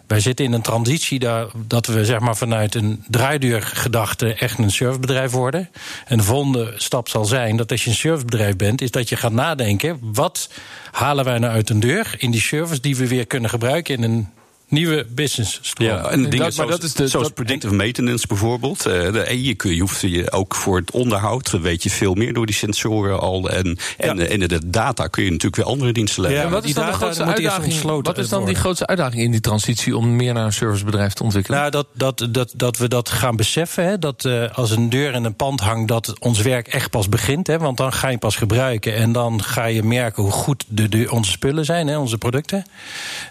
Wij 0.09 0.19
zitten 0.19 0.45
in 0.45 0.53
een 0.53 0.61
transitie 0.61 1.19
daar, 1.19 1.47
dat 1.67 1.85
we 1.85 2.05
zeg 2.05 2.19
maar, 2.19 2.37
vanuit 2.37 2.75
een 2.75 3.03
draaideurgedachte 3.07 4.33
echt 4.33 4.57
een 4.57 4.71
servicebedrijf 4.71 5.31
worden. 5.31 5.69
En 6.05 6.17
de 6.17 6.23
volgende 6.23 6.73
stap 6.75 7.09
zal 7.09 7.25
zijn 7.25 7.57
dat 7.57 7.71
als 7.71 7.83
je 7.83 7.89
een 7.89 7.95
servicebedrijf 7.95 8.55
bent, 8.55 8.81
is 8.81 8.91
dat 8.91 9.09
je 9.09 9.15
gaat 9.15 9.31
nadenken: 9.31 9.99
wat 10.01 10.49
halen 10.91 11.25
wij 11.25 11.37
nou 11.37 11.53
uit 11.53 11.69
een 11.69 11.79
deur 11.79 12.15
in 12.17 12.31
die 12.31 12.41
service 12.41 12.81
die 12.81 12.95
we 12.95 13.07
weer 13.07 13.27
kunnen 13.27 13.49
gebruiken 13.49 13.95
in 13.95 14.03
een 14.03 14.27
nieuwe 14.69 15.05
business 15.09 15.59
stroom. 15.61 15.89
Ja, 15.89 16.09
en 16.09 16.21
dingen 16.21 16.37
dat, 16.37 16.53
zoals, 16.53 16.71
dat 16.71 16.83
is 16.83 16.93
de, 16.93 17.07
zoals 17.07 17.25
dat, 17.25 17.35
predictive 17.35 17.73
maintenance 17.73 18.27
bijvoorbeeld. 18.27 18.87
Uh, 18.87 19.11
de, 19.11 19.43
je, 19.43 19.75
je 19.75 19.81
hoeft 19.81 20.01
je 20.01 20.31
ook 20.31 20.55
voor 20.55 20.77
het 20.77 20.91
onderhoud, 20.91 21.49
weet 21.49 21.83
je 21.83 21.89
veel 21.89 22.13
meer 22.13 22.33
door 22.33 22.45
die 22.45 22.55
sensoren 22.55 23.19
al. 23.19 23.49
En, 23.49 23.77
en, 23.97 24.17
ja. 24.17 24.25
en 24.25 24.39
de 24.39 24.69
data 24.69 25.07
kun 25.07 25.23
je 25.23 25.29
natuurlijk 25.29 25.55
weer 25.55 25.71
andere 25.71 25.91
diensten 25.91 26.21
leggen. 26.21 26.41
Ja, 26.41 26.49
wat 26.49 26.63
is 26.63 26.73
dan 26.73 26.85
de 26.85 26.93
grootste 26.93 27.23
uitdaging? 27.23 28.01
Wat 28.01 28.17
is 28.17 28.29
dan 28.29 28.45
die 28.45 28.55
grootste 28.55 28.87
uitdaging 28.87 29.21
in 29.21 29.31
die 29.31 29.41
transitie 29.41 29.97
om 29.97 30.15
meer 30.15 30.33
naar 30.33 30.45
een 30.45 30.53
servicebedrijf 30.53 31.13
te 31.13 31.23
ontwikkelen? 31.23 31.59
Nou, 31.59 31.71
dat, 31.71 31.87
dat, 31.93 32.27
dat, 32.31 32.53
dat 32.55 32.77
we 32.77 32.87
dat 32.87 33.09
gaan 33.09 33.35
beseffen. 33.35 33.85
Hè, 33.85 33.99
dat 33.99 34.25
uh, 34.25 34.51
als 34.51 34.71
een 34.71 34.89
deur 34.89 35.13
in 35.13 35.23
een 35.23 35.35
pand 35.35 35.59
hangt, 35.59 35.87
dat 35.87 36.19
ons 36.19 36.41
werk 36.41 36.67
echt 36.67 36.89
pas 36.89 37.09
begint. 37.09 37.47
Hè, 37.47 37.57
want 37.57 37.77
dan 37.77 37.93
ga 37.93 38.07
je 38.07 38.17
pas 38.17 38.35
gebruiken 38.35 38.95
en 38.95 39.11
dan 39.11 39.43
ga 39.43 39.65
je 39.65 39.83
merken 39.83 40.23
hoe 40.23 40.31
goed 40.31 40.63
de, 40.67 40.89
de, 40.89 41.11
onze 41.11 41.31
spullen 41.31 41.65
zijn, 41.65 41.87
hè, 41.87 41.97
onze 41.97 42.17
producten. 42.17 42.65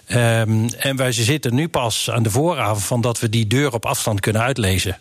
Um, 0.09 0.69
en 0.69 0.97
wij 0.97 1.13
zitten 1.29 1.55
nu 1.55 1.69
pas 1.69 2.11
aan 2.11 2.23
de 2.23 2.31
vooravond 2.31 2.85
van 2.85 3.01
dat 3.01 3.21
we 3.21 3.29
die 3.29 3.47
deur 3.47 3.73
op 3.73 3.87
afstand 3.87 4.21
kunnen 4.21 4.43
uitlezen. 4.43 4.99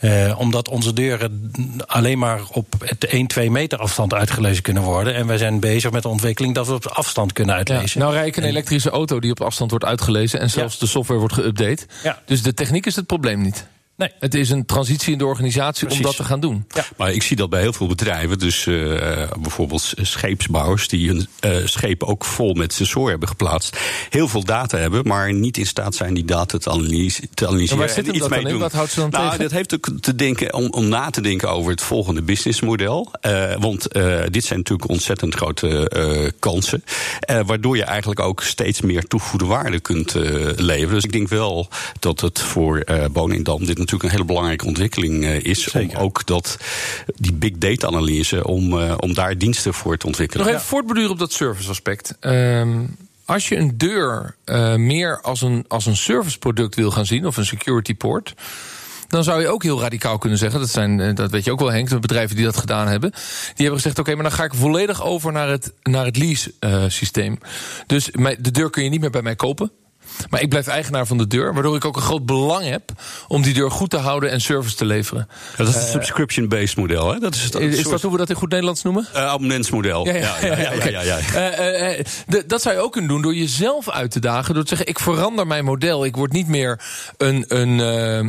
Uh, 0.00 0.38
omdat 0.38 0.68
onze 0.68 0.92
deuren 0.92 1.52
alleen 1.86 2.18
maar 2.18 2.40
op 2.52 2.74
1, 2.98 3.26
2 3.26 3.50
meter 3.50 3.78
afstand 3.78 4.14
uitgelezen 4.14 4.62
kunnen 4.62 4.82
worden. 4.82 5.14
En 5.14 5.26
wij 5.26 5.38
zijn 5.38 5.60
bezig 5.60 5.90
met 5.90 6.02
de 6.02 6.08
ontwikkeling 6.08 6.54
dat 6.54 6.66
we 6.66 6.74
op 6.74 6.86
afstand 6.86 7.32
kunnen 7.32 7.54
uitlezen. 7.54 8.00
Ja, 8.00 8.06
nou 8.06 8.12
rijd 8.12 8.26
ik 8.26 8.36
een 8.36 8.48
elektrische 8.48 8.90
auto 8.90 9.20
die 9.20 9.30
op 9.30 9.40
afstand 9.40 9.70
wordt 9.70 9.84
uitgelezen. 9.84 10.40
En 10.40 10.50
zelfs 10.50 10.74
ja. 10.74 10.80
de 10.80 10.86
software 10.86 11.20
wordt 11.20 11.40
geüpdate. 11.40 11.86
Ja. 12.02 12.22
Dus 12.24 12.42
de 12.42 12.54
techniek 12.54 12.86
is 12.86 12.96
het 12.96 13.06
probleem 13.06 13.40
niet. 13.40 13.66
Nee. 13.98 14.10
Het 14.18 14.34
is 14.34 14.50
een 14.50 14.66
transitie 14.66 15.12
in 15.12 15.18
de 15.18 15.26
organisatie 15.26 15.86
Precies. 15.86 16.04
om 16.04 16.10
dat 16.10 16.16
te 16.16 16.24
gaan 16.24 16.40
doen. 16.40 16.64
Ja. 16.68 16.84
Maar 16.96 17.12
ik 17.12 17.22
zie 17.22 17.36
dat 17.36 17.50
bij 17.50 17.60
heel 17.60 17.72
veel 17.72 17.86
bedrijven. 17.86 18.38
Dus 18.38 18.66
uh, 18.66 19.30
bijvoorbeeld 19.40 19.92
scheepsbouwers 19.96 20.88
die 20.88 21.08
hun 21.08 21.26
uh, 21.40 21.66
schepen 21.66 22.06
ook 22.06 22.24
vol 22.24 22.54
met 22.54 22.72
sensoren 22.72 23.10
hebben 23.10 23.28
geplaatst. 23.28 23.78
Heel 24.10 24.28
veel 24.28 24.44
data 24.44 24.78
hebben, 24.78 25.06
maar 25.06 25.32
niet 25.32 25.56
in 25.56 25.66
staat 25.66 25.94
zijn 25.94 26.14
die 26.14 26.24
data 26.24 26.58
te, 26.58 26.70
analyse, 26.70 27.22
te 27.34 27.46
analyseren. 27.46 27.80
En 27.80 27.86
waar 27.86 27.94
zit 27.94 28.20
dat 28.20 28.30
dan 28.30 28.46
in? 28.46 28.58
Wat 28.58 28.72
houdt 28.72 28.90
ze 28.90 29.00
dan 29.00 29.10
nou, 29.10 29.24
tegen? 29.24 29.42
Dat 29.42 29.52
heeft 29.52 29.74
ook 29.74 29.88
te 30.00 30.14
denken, 30.14 30.54
om, 30.54 30.70
om 30.70 30.88
na 30.88 31.10
te 31.10 31.20
denken 31.20 31.50
over 31.50 31.70
het 31.70 31.82
volgende 31.82 32.22
businessmodel. 32.22 33.12
Uh, 33.22 33.56
want 33.56 33.96
uh, 33.96 34.22
dit 34.30 34.44
zijn 34.44 34.58
natuurlijk 34.58 34.90
ontzettend 34.90 35.34
grote 35.34 35.90
uh, 35.96 36.30
kansen. 36.38 36.84
Uh, 37.30 37.40
waardoor 37.46 37.76
je 37.76 37.84
eigenlijk 37.84 38.20
ook 38.20 38.42
steeds 38.42 38.80
meer 38.80 39.06
toegevoegde 39.06 39.46
waarde 39.46 39.80
kunt 39.80 40.14
uh, 40.14 40.22
leveren. 40.56 40.94
Dus 40.94 41.04
ik 41.04 41.12
denk 41.12 41.28
wel 41.28 41.68
dat 41.98 42.20
het 42.20 42.40
voor 42.40 42.82
uh, 42.86 43.04
Boningdam 43.12 43.64
dit 43.64 43.78
natuurlijk 43.90 44.02
een 44.02 44.16
hele 44.16 44.24
belangrijke 44.24 44.66
ontwikkeling 44.66 45.24
uh, 45.24 45.44
is. 45.44 45.62
Zeker. 45.62 45.98
Om 45.98 46.04
ook 46.04 46.26
dat, 46.26 46.56
die 47.14 47.32
big 47.32 47.52
data 47.58 47.86
analyse, 47.86 48.46
om, 48.46 48.72
uh, 48.72 48.94
om 48.98 49.14
daar 49.14 49.38
diensten 49.38 49.74
voor 49.74 49.96
te 49.96 50.06
ontwikkelen. 50.06 50.44
Nog 50.44 50.54
even 50.54 50.64
ja. 50.66 50.70
voortborduren 50.70 51.10
op 51.10 51.18
dat 51.18 51.32
service 51.32 51.70
aspect. 51.70 52.16
Um, 52.20 52.96
als 53.24 53.48
je 53.48 53.56
een 53.56 53.78
deur 53.78 54.34
uh, 54.44 54.74
meer 54.74 55.20
als 55.20 55.40
een, 55.40 55.64
als 55.68 55.86
een 55.86 55.96
serviceproduct 55.96 56.74
wil 56.74 56.90
gaan 56.90 57.06
zien, 57.06 57.26
of 57.26 57.36
een 57.36 57.46
security 57.46 57.94
port. 57.94 58.34
Dan 59.08 59.24
zou 59.24 59.40
je 59.40 59.48
ook 59.48 59.62
heel 59.62 59.80
radicaal 59.80 60.18
kunnen 60.18 60.38
zeggen, 60.38 60.60
dat, 60.60 60.68
zijn, 60.68 61.14
dat 61.14 61.30
weet 61.30 61.44
je 61.44 61.52
ook 61.52 61.60
wel 61.60 61.72
Henk, 61.72 61.88
de 61.88 61.98
bedrijven 61.98 62.36
die 62.36 62.44
dat 62.44 62.56
gedaan 62.56 62.88
hebben. 62.88 63.10
Die 63.10 63.20
hebben 63.56 63.74
gezegd, 63.74 63.98
oké, 63.98 64.00
okay, 64.00 64.14
maar 64.14 64.30
dan 64.30 64.38
ga 64.38 64.44
ik 64.44 64.54
volledig 64.54 65.04
over 65.04 65.32
naar 65.32 65.48
het, 65.48 65.72
naar 65.82 66.04
het 66.04 66.16
lease 66.16 66.52
uh, 66.60 66.84
systeem. 66.88 67.38
Dus 67.86 68.10
de 68.38 68.50
deur 68.50 68.70
kun 68.70 68.84
je 68.84 68.90
niet 68.90 69.00
meer 69.00 69.10
bij 69.10 69.22
mij 69.22 69.36
kopen. 69.36 69.70
Maar 70.30 70.40
ik 70.40 70.48
blijf 70.48 70.66
eigenaar 70.66 71.06
van 71.06 71.18
de 71.18 71.26
deur, 71.26 71.54
waardoor 71.54 71.76
ik 71.76 71.84
ook 71.84 71.96
een 71.96 72.02
groot 72.02 72.26
belang 72.26 72.64
heb 72.64 72.92
om 73.28 73.42
die 73.42 73.54
deur 73.54 73.70
goed 73.70 73.90
te 73.90 73.96
houden 73.96 74.30
en 74.30 74.40
service 74.40 74.76
te 74.76 74.84
leveren. 74.84 75.28
Ja, 75.30 75.64
dat 75.64 75.68
is 75.68 75.74
het 75.74 75.84
uh, 75.84 75.90
subscription-based 75.90 76.76
model, 76.76 77.12
hè? 77.12 77.18
Dat 77.18 77.34
is, 77.34 77.42
het, 77.42 77.54
is 77.54 77.76
soort... 77.76 77.90
dat 77.90 78.02
hoe 78.02 78.12
we 78.12 78.18
dat 78.18 78.30
in 78.30 78.36
goed 78.36 78.50
Nederlands 78.50 78.82
noemen? 78.82 79.08
Uh, 79.14 79.26
abonnementsmodel. 79.26 80.06
Ja, 80.06 80.14
ja, 80.14 80.36
ja. 80.40 80.58
ja, 80.58 80.74
okay. 80.74 80.90
ja, 80.90 81.00
ja 81.00 81.18
uh, 81.18 82.04
de, 82.26 82.44
dat 82.46 82.62
zou 82.62 82.74
je 82.74 82.80
ook 82.80 82.92
kunnen 82.92 83.10
doen 83.10 83.22
door 83.22 83.34
jezelf 83.34 83.90
uit 83.90 84.10
te 84.10 84.20
dagen. 84.20 84.54
Door 84.54 84.62
te 84.62 84.68
zeggen, 84.68 84.86
ik 84.86 84.98
verander 84.98 85.46
mijn 85.46 85.64
model. 85.64 86.04
Ik 86.04 86.16
word 86.16 86.32
niet 86.32 86.48
meer 86.48 86.80
een, 87.16 87.44
een, 87.48 87.78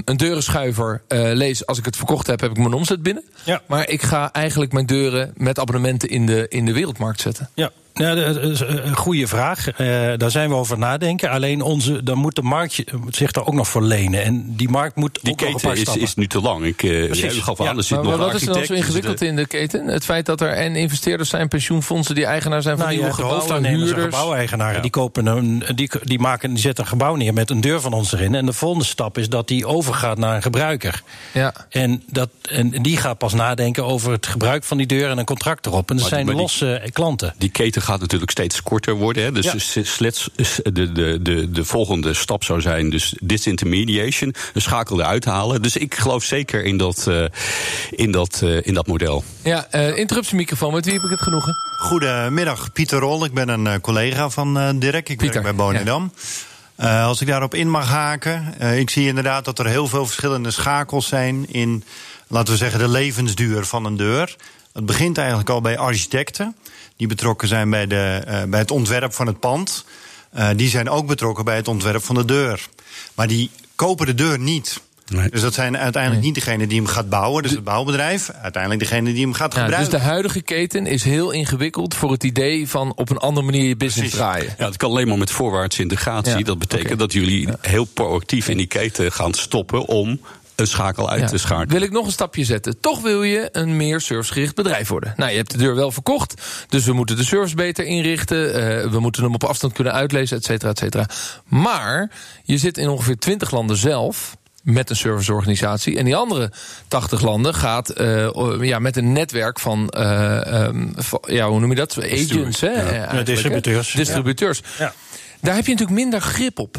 een 0.06 0.18
deurenschuiver. 0.18 1.02
lees, 1.08 1.66
als 1.66 1.78
ik 1.78 1.86
het 1.86 1.96
verkocht 1.96 2.28
heb, 2.28 2.40
heb 2.40 2.52
ik 2.52 2.58
mijn 2.58 2.74
omzet 2.74 3.04
binnen. 3.04 3.24
Ja. 3.44 3.62
Maar 3.68 3.90
ik 3.90 4.02
ga 4.02 4.32
eigenlijk 4.32 4.72
mijn 4.72 4.86
deuren 4.86 5.34
met 5.36 5.60
abonnementen 5.60 6.10
in 6.10 6.26
de, 6.26 6.46
in 6.48 6.66
de 6.66 6.74
wereldmarkt 6.74 7.22
zetten. 7.22 7.50
Ja. 7.54 7.72
Ja, 8.00 8.16
dat 8.16 8.38
is 8.38 8.60
een 8.60 8.96
goede 8.96 9.28
vraag. 9.28 9.68
Uh, 9.68 9.78
daar 10.18 10.32
zijn 10.32 10.50
we 10.50 10.56
over 10.56 10.78
nadenken. 10.78 11.30
Alleen 11.30 11.62
onze, 11.62 12.04
dan 12.04 12.18
moet 12.18 12.36
de 12.36 12.42
markt 12.42 12.84
zich 13.10 13.32
daar 13.32 13.46
ook 13.46 13.54
nog 13.54 13.68
voor 13.68 13.84
lenen. 13.84 14.24
En 14.24 14.56
die 14.56 14.70
markt 14.70 14.96
moet 14.96 15.20
die 15.22 15.32
ook 15.32 15.38
keten 15.38 15.68
nog 15.68 15.78
is, 15.78 15.96
is 15.96 16.16
nu 16.16 16.28
te 16.28 16.42
lang. 16.42 16.66
Ik 16.66 16.84
uh, 16.84 17.06
Precies. 17.06 17.36
Ja, 17.36 17.42
gaf 17.42 17.62
aan, 17.62 17.78
er 17.78 17.84
zit 17.84 18.02
maar 18.02 18.18
nog 18.18 18.18
wat 18.18 18.34
is 18.34 18.48
er 18.48 18.54
dan 18.54 18.66
zo 18.66 18.74
ingewikkeld 18.74 19.18
de... 19.18 19.26
in 19.26 19.36
de 19.36 19.48
keten? 19.48 19.88
Het 19.88 20.06
feit 20.06 20.26
dat 20.26 20.42
er 20.42 20.50
en 20.50 20.76
investeerders 20.76 21.30
zijn, 21.30 21.48
pensioenfondsen 21.48 22.16
die 22.16 22.26
eigenaar 22.26 22.62
zijn 22.62 22.78
van 22.78 22.86
nou, 22.86 22.98
nieuwe 22.98 23.14
gebouwen, 23.14 23.66
huurders. 23.66 24.04
gebouweigenaren 24.04 24.76
ja. 24.76 24.82
die 24.82 24.92
kopen 24.92 25.26
een, 25.26 25.64
die, 25.76 25.90
die 26.04 26.20
maken, 26.20 26.50
die 26.50 26.60
zetten 26.60 26.84
een 26.84 26.90
gebouw 26.90 27.16
neer 27.16 27.34
met 27.34 27.50
een 27.50 27.62
deur 27.62 27.82
van 27.82 27.94
ons 27.94 28.14
erin. 28.14 28.36
En 28.36 28.46
de 28.46 28.54
volgende 28.54 28.86
stap 28.86 29.18
is 29.18 29.30
dat 29.30 29.48
die 29.48 29.66
overgaat 29.66 30.18
naar 30.18 30.36
een 30.36 30.42
gebruiker. 30.42 31.02
Ja. 31.34 31.54
En, 31.70 32.04
dat, 32.08 32.30
en 32.50 32.70
die 32.70 32.98
gaat 32.98 33.18
pas 33.18 33.34
nadenken 33.34 33.86
over 33.86 34.12
het 34.12 34.28
gebruik 34.28 34.64
van 34.64 34.78
die 34.78 34.88
deur 34.88 35.10
en 35.10 35.18
een 35.18 35.26
contract 35.26 35.66
erop. 35.66 35.90
En 35.90 35.98
dat 35.98 36.08
zijn 36.08 36.26
die, 36.26 36.36
losse 36.36 36.90
klanten. 36.94 37.34
Die 37.38 37.50
keten 37.50 37.82
gaat 37.90 38.00
natuurlijk 38.00 38.32
steeds 38.32 38.64
korter 38.64 38.94
worden. 38.94 39.24
Hè? 39.24 39.32
Dus, 39.32 39.74
Ja. 39.74 39.84
slechts 39.84 40.30
de, 40.64 40.92
de, 40.92 41.20
de, 41.22 41.52
de 41.52 41.66
volgende 41.66 42.14
stap 42.14 42.44
zou 42.44 42.62
zijn 42.62 42.90
dus 42.90 43.14
disintermediation, 43.22 44.36
een 44.54 44.62
schakel 44.62 45.00
eruit 45.00 45.26
halen. 45.26 45.62
Dus 45.62 45.78
ik 45.78 45.96
geloof 45.96 46.24
zeker 46.24 46.64
in 46.64 46.78
dat, 46.78 47.06
uh, 47.10 47.26
in 47.92 48.12
dat, 48.12 48.42
uh, 48.44 48.60
in 48.62 48.74
dat 48.74 48.88
model. 48.88 49.24
Ja, 49.44 49.68
uh, 49.72 49.98
interruptiemicrofoon, 49.98 50.74
met 50.74 50.86
wie 50.86 50.94
heb 50.94 51.04
ik 51.04 51.10
het 51.10 51.22
genoegen? 51.22 51.56
Goedemiddag, 51.80 52.72
Pieter 52.72 53.00
Rol. 53.00 53.26
Ik 53.26 53.34
ben 53.34 53.50
een 53.50 53.82
collega 53.82 54.30
van 54.30 54.58
uh, 54.58 54.70
Dirk. 54.76 55.10
Ik 55.10 55.18
Pieter, 55.18 55.44
werk 55.44 55.56
bij 55.56 55.66
Bonedam. 55.66 56.12
Ja. 56.78 57.02
Uh, 57.02 57.06
als 57.06 57.22
ik 57.22 57.28
daarop 57.28 57.54
in 57.54 57.70
mag 57.70 57.88
haken. 57.88 58.54
Uh, 58.62 58.80
ik 58.80 58.90
zie 58.90 59.08
inderdaad 59.08 59.46
dat 59.46 59.60
er 59.60 59.68
heel 59.68 59.88
veel 59.88 60.06
verschillende 60.06 60.52
schakels 60.52 61.08
zijn 61.08 61.46
in, 61.54 61.84
laten 62.28 62.54
we 62.54 62.60
zeggen, 62.60 62.80
de 62.80 62.88
levensduur 62.88 63.66
van 63.66 63.86
een 63.86 63.98
deur. 63.98 64.36
Het 64.74 64.86
begint 64.86 65.18
eigenlijk 65.18 65.50
al 65.50 65.62
bij 65.62 65.78
architecten 65.78 66.56
die 67.00 67.08
betrokken 67.08 67.48
zijn 67.48 67.70
bij, 67.70 67.88
de, 67.88 68.24
uh, 68.28 68.44
bij 68.44 68.60
het 68.60 68.72
ontwerp 68.72 69.14
van 69.14 69.28
het 69.28 69.40
pand. 69.40 69.86
Uh, 70.38 70.50
die 70.56 70.70
zijn 70.70 70.90
ook 70.90 71.08
betrokken 71.08 71.46
bij 71.46 71.56
het 71.56 71.68
ontwerp 71.68 72.04
van 72.04 72.16
de 72.16 72.26
deur. 72.26 72.68
Maar 73.16 73.28
die 73.28 73.50
kopen 73.76 74.06
de 74.06 74.14
deur 74.16 74.40
niet. 74.40 74.80
Nee. 75.08 75.30
Dus 75.30 75.42
dat 75.42 75.54
zijn 75.54 75.78
uiteindelijk 75.78 76.24
niet 76.24 76.36
degene 76.36 76.68
die 76.68 76.78
hem 76.78 76.88
gaat 76.88 77.10
bouwen, 77.10 77.44
dus 77.44 77.52
het 77.52 77.64
bouwbedrijf. 77.64 78.30
Uiteindelijk 78.42 78.82
degene 78.82 79.14
die 79.14 79.22
hem 79.24 79.34
gaat 79.34 79.54
Ja, 79.54 79.60
gebruiken. 79.62 79.92
dus 79.92 80.00
de 80.02 80.08
huidige 80.08 80.42
keten 80.42 80.86
is 80.86 81.04
heel 81.04 81.32
ingewikkeld 81.32 81.96
voor 81.96 82.12
het 82.12 82.24
idee 82.24 82.68
van 82.70 82.94
op 82.96 83.10
een 83.10 83.18
andere 83.18 83.46
manier 83.46 83.64
je 83.68 83.76
business 83.78 84.16
Precies. 84.16 84.18
draaien. 84.18 84.56
Ja, 84.58 84.66
het 84.66 84.78
kan 84.78 84.90
alleen 84.90 85.08
maar 85.08 85.18
met 85.18 85.32
voorwaartse 85.32 85.82
integratie. 85.82 86.38
Ja, 86.38 86.44
Dat 86.44 86.60
betekent 86.60 87.00
dat 87.00 87.14
jullie 87.14 87.48
Ja. 87.48 87.56
heel 87.62 87.86
proactief 87.86 88.48
in 88.48 88.58
die 88.58 88.68
keten 88.68 89.12
gaan 89.12 89.34
stoppen 89.34 89.86
om 89.86 90.20
een 90.60 90.68
schakel 90.68 91.10
uit 91.10 91.22
Ja. 91.22 91.28
te 91.28 91.38
schakelen. 91.38 91.70
Wil 91.70 91.82
ik 91.82 91.92
nog 91.92 92.06
een 92.06 92.12
stapje 92.12 92.44
zetten? 92.44 92.80
Toch 92.80 93.02
wil 93.02 93.24
je 93.24 93.50
een 93.52 93.78
meer 93.78 94.02
servicegericht 94.02 94.56
bedrijf 94.56 94.88
worden. 94.88 95.14
Nou, 95.18 95.32
je 95.32 95.38
hebt 95.38 95.52
de 95.52 95.58
deur 95.58 95.76
wel 95.76 95.92
verkocht, 95.92 96.42
dus 96.68 96.86
we 96.86 96.94
moeten 96.94 97.16
de 97.16 97.24
service 97.24 97.56
beter 97.56 97.86
inrichten. 97.86 98.48
Uh, 98.48 98.92
we 98.92 99.00
moeten 99.00 99.24
hem 99.24 99.34
op 99.34 99.44
afstand 99.44 99.74
kunnen 99.74 99.94
uitlezen, 99.94 100.38
et 100.38 100.46
cetera, 100.46 100.72
et 100.72 100.78
cetera. 100.78 101.06
Maar 101.46 102.12
je 102.44 102.58
zit 102.58 102.78
in 102.78 102.90
ongeveer 102.90 103.18
20 103.18 103.52
landen 103.52 103.78
zelf 103.78 104.38
met 104.64 104.90
een 104.90 104.96
serviceorganisatie. 104.96 105.98
En 105.98 106.06
die 106.06 106.16
andere 106.16 106.52
80 106.88 107.22
landen 107.22 107.56
gaat 107.56 108.00
uh, 108.02 108.30
ja, 108.62 108.80
met 108.80 108.98
een 108.98 109.12
netwerk 109.12 109.60
van, 109.60 109.94
uh, 109.98 110.64
um, 110.64 110.94
van, 110.96 111.24
ja, 111.28 111.50
hoe 111.50 111.60
noem 111.60 111.70
je 111.70 111.76
dat? 111.76 111.98
Agents, 112.04 112.62
hè? 112.62 112.96
Ja, 112.96 113.24
distributeurs. 113.24 113.92
Hè? 113.92 114.00
Distributeurs. 114.00 114.62
Ja. 114.78 114.94
Daar 115.42 115.56
heb 115.56 115.66
je 115.66 115.72
natuurlijk 115.72 116.00
minder 116.00 116.22
grip 116.22 116.60
op. 116.60 116.78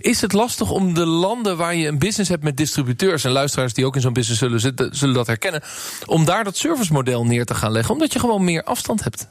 Is 0.00 0.20
het 0.20 0.32
lastig 0.32 0.70
om 0.70 0.94
de 0.94 1.06
landen 1.06 1.56
waar 1.56 1.74
je 1.74 1.88
een 1.88 1.98
business 1.98 2.30
hebt 2.30 2.42
met 2.42 2.56
distributeurs... 2.56 3.24
en 3.24 3.30
luisteraars 3.30 3.72
die 3.74 3.86
ook 3.86 3.94
in 3.94 4.00
zo'n 4.00 4.12
business 4.12 4.40
zullen 4.40 4.60
zitten, 4.60 4.96
zullen 4.96 5.14
dat 5.14 5.26
herkennen... 5.26 5.62
om 6.06 6.24
daar 6.24 6.44
dat 6.44 6.56
servicemodel 6.56 7.24
neer 7.24 7.44
te 7.44 7.54
gaan 7.54 7.72
leggen? 7.72 7.94
Omdat 7.94 8.12
je 8.12 8.18
gewoon 8.18 8.44
meer 8.44 8.62
afstand 8.64 9.04
hebt. 9.04 9.28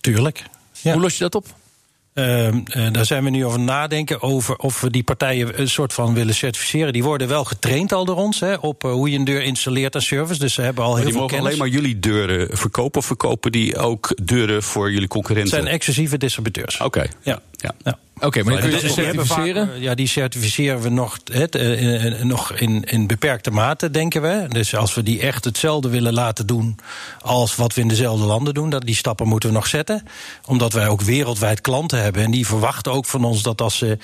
Tuurlijk. 0.00 0.42
Ja. 0.80 0.92
Hoe 0.92 1.00
los 1.02 1.12
je 1.12 1.18
dat 1.22 1.34
op? 1.34 1.46
Ehm, 2.14 2.60
eh, 2.64 2.92
daar 2.92 3.06
zijn 3.06 3.24
we 3.24 3.30
nu 3.30 3.44
over 3.44 3.60
nadenken 3.60 4.22
over 4.22 4.56
of 4.56 4.80
we 4.80 4.90
die 4.90 5.02
partijen 5.02 5.60
een 5.60 5.68
soort 5.68 5.92
van 5.92 6.14
willen 6.14 6.34
certificeren. 6.34 6.92
Die 6.92 7.02
worden 7.02 7.28
wel 7.28 7.44
getraind 7.44 7.92
al 7.92 8.04
door 8.04 8.16
ons 8.16 8.40
hè, 8.40 8.54
op 8.54 8.84
eh, 8.84 8.90
hoe 8.90 9.10
je 9.10 9.18
een 9.18 9.24
deur 9.24 9.42
installeert 9.42 9.94
en 9.94 10.02
service. 10.02 10.40
Dus 10.40 10.54
ze 10.54 10.62
hebben 10.62 10.84
al 10.84 10.90
Maar 10.92 10.98
heel 11.02 11.10
die 11.10 11.18
veel 11.18 11.26
mogen 11.28 11.36
kennis. 11.42 11.60
alleen 11.60 11.72
maar 11.72 11.80
jullie 11.80 11.98
deuren 12.00 12.56
verkopen 12.56 13.00
of 13.00 13.06
verkopen 13.06 13.52
die 13.52 13.76
ook 13.76 14.14
deuren 14.22 14.62
voor 14.62 14.86
jullie 14.86 15.00
Het 15.02 15.10
concurrenten? 15.10 15.52
zijn 15.52 15.66
exclusieve 15.66 16.18
distributeurs. 16.18 16.80
Oké. 16.80 17.06
Ja. 17.22 17.40
Ja. 17.58 17.74
Ja. 17.84 17.98
Oké, 18.20 18.42
maar 18.42 18.52
dan 18.52 18.62
kun 18.62 18.70
je 18.70 18.80
die 18.80 18.90
certificeren. 18.90 19.66
vaak, 19.66 19.76
ja, 19.78 19.94
die 19.94 20.06
certificeren 20.06 20.80
we 20.80 20.88
nog, 20.88 21.18
het, 21.32 21.54
eh, 21.54 22.22
nog 22.22 22.52
in, 22.52 22.84
in 22.84 23.06
beperkte 23.06 23.50
mate, 23.50 23.90
denken 23.90 24.22
we. 24.22 24.46
Dus 24.48 24.74
als 24.74 24.94
we 24.94 25.02
die 25.02 25.20
echt 25.20 25.44
hetzelfde 25.44 25.88
willen 25.88 26.12
laten 26.12 26.46
doen 26.46 26.78
als 27.20 27.56
wat 27.56 27.74
we 27.74 27.80
in 27.80 27.88
dezelfde 27.88 28.24
landen 28.24 28.54
doen, 28.54 28.70
dat 28.70 28.82
die 28.82 28.94
stappen 28.94 29.28
moeten 29.28 29.48
we 29.48 29.54
nog 29.54 29.66
zetten. 29.66 30.02
Omdat 30.46 30.72
wij 30.72 30.88
ook 30.88 31.00
wereldwijd 31.00 31.60
klanten 31.60 32.02
hebben. 32.02 32.22
En 32.22 32.30
die 32.30 32.46
verwachten 32.46 32.92
ook 32.92 33.06
van 33.06 33.24
ons 33.24 33.42
dat 33.42 33.60
als 33.60 33.78
ze 33.78 33.98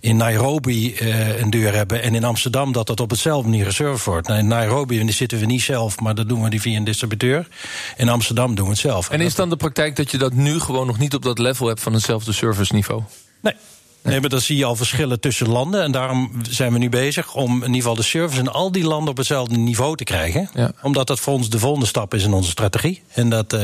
in 0.00 0.16
Nairobi 0.16 0.94
eh, 0.94 1.40
een 1.40 1.50
deur 1.50 1.74
hebben 1.74 2.02
en 2.02 2.14
in 2.14 2.24
Amsterdam, 2.24 2.72
dat 2.72 2.86
dat 2.86 3.00
op 3.00 3.10
hetzelfde 3.10 3.48
manier 3.48 3.64
geserved 3.64 4.04
wordt. 4.04 4.28
Nou, 4.28 4.40
in 4.40 4.46
Nairobi 4.46 5.12
zitten 5.12 5.38
we 5.38 5.46
niet 5.46 5.62
zelf, 5.62 6.00
maar 6.00 6.14
dat 6.14 6.28
doen 6.28 6.42
we 6.42 6.50
die 6.50 6.60
via 6.60 6.76
een 6.76 6.84
distributeur. 6.84 7.48
In 7.96 8.08
Amsterdam 8.08 8.54
doen 8.54 8.64
we 8.64 8.70
het 8.70 8.80
zelf. 8.80 9.10
En 9.10 9.20
is 9.20 9.34
dan 9.34 9.48
de 9.48 9.56
praktijk 9.56 9.96
dat 9.96 10.10
je 10.10 10.18
dat 10.18 10.32
nu 10.32 10.60
gewoon 10.60 10.86
nog 10.86 10.98
niet 10.98 11.14
op 11.14 11.22
dat 11.22 11.38
level 11.38 11.66
hebt 11.66 11.80
van 11.80 11.92
hetzelfde 11.92 12.32
serviceniveau? 12.32 13.02
Nee. 13.40 13.54
Nee, 14.02 14.20
maar 14.20 14.28
dan 14.28 14.40
zie 14.40 14.56
je 14.56 14.64
al 14.64 14.76
verschillen 14.76 15.20
tussen 15.20 15.48
landen. 15.48 15.82
En 15.82 15.92
daarom 15.92 16.30
zijn 16.50 16.72
we 16.72 16.78
nu 16.78 16.88
bezig 16.88 17.34
om 17.34 17.50
in 17.54 17.60
ieder 17.66 17.74
geval 17.74 17.94
de 17.94 18.02
service 18.02 18.40
in 18.40 18.48
al 18.48 18.72
die 18.72 18.84
landen 18.84 19.10
op 19.10 19.16
hetzelfde 19.16 19.56
niveau 19.56 19.96
te 19.96 20.04
krijgen. 20.04 20.50
Ja. 20.54 20.72
Omdat 20.82 21.06
dat 21.06 21.20
voor 21.20 21.34
ons 21.34 21.50
de 21.50 21.58
volgende 21.58 21.86
stap 21.86 22.14
is 22.14 22.24
in 22.24 22.32
onze 22.32 22.50
strategie. 22.50 23.02
En 23.12 23.28
dat, 23.28 23.52
eh, 23.52 23.60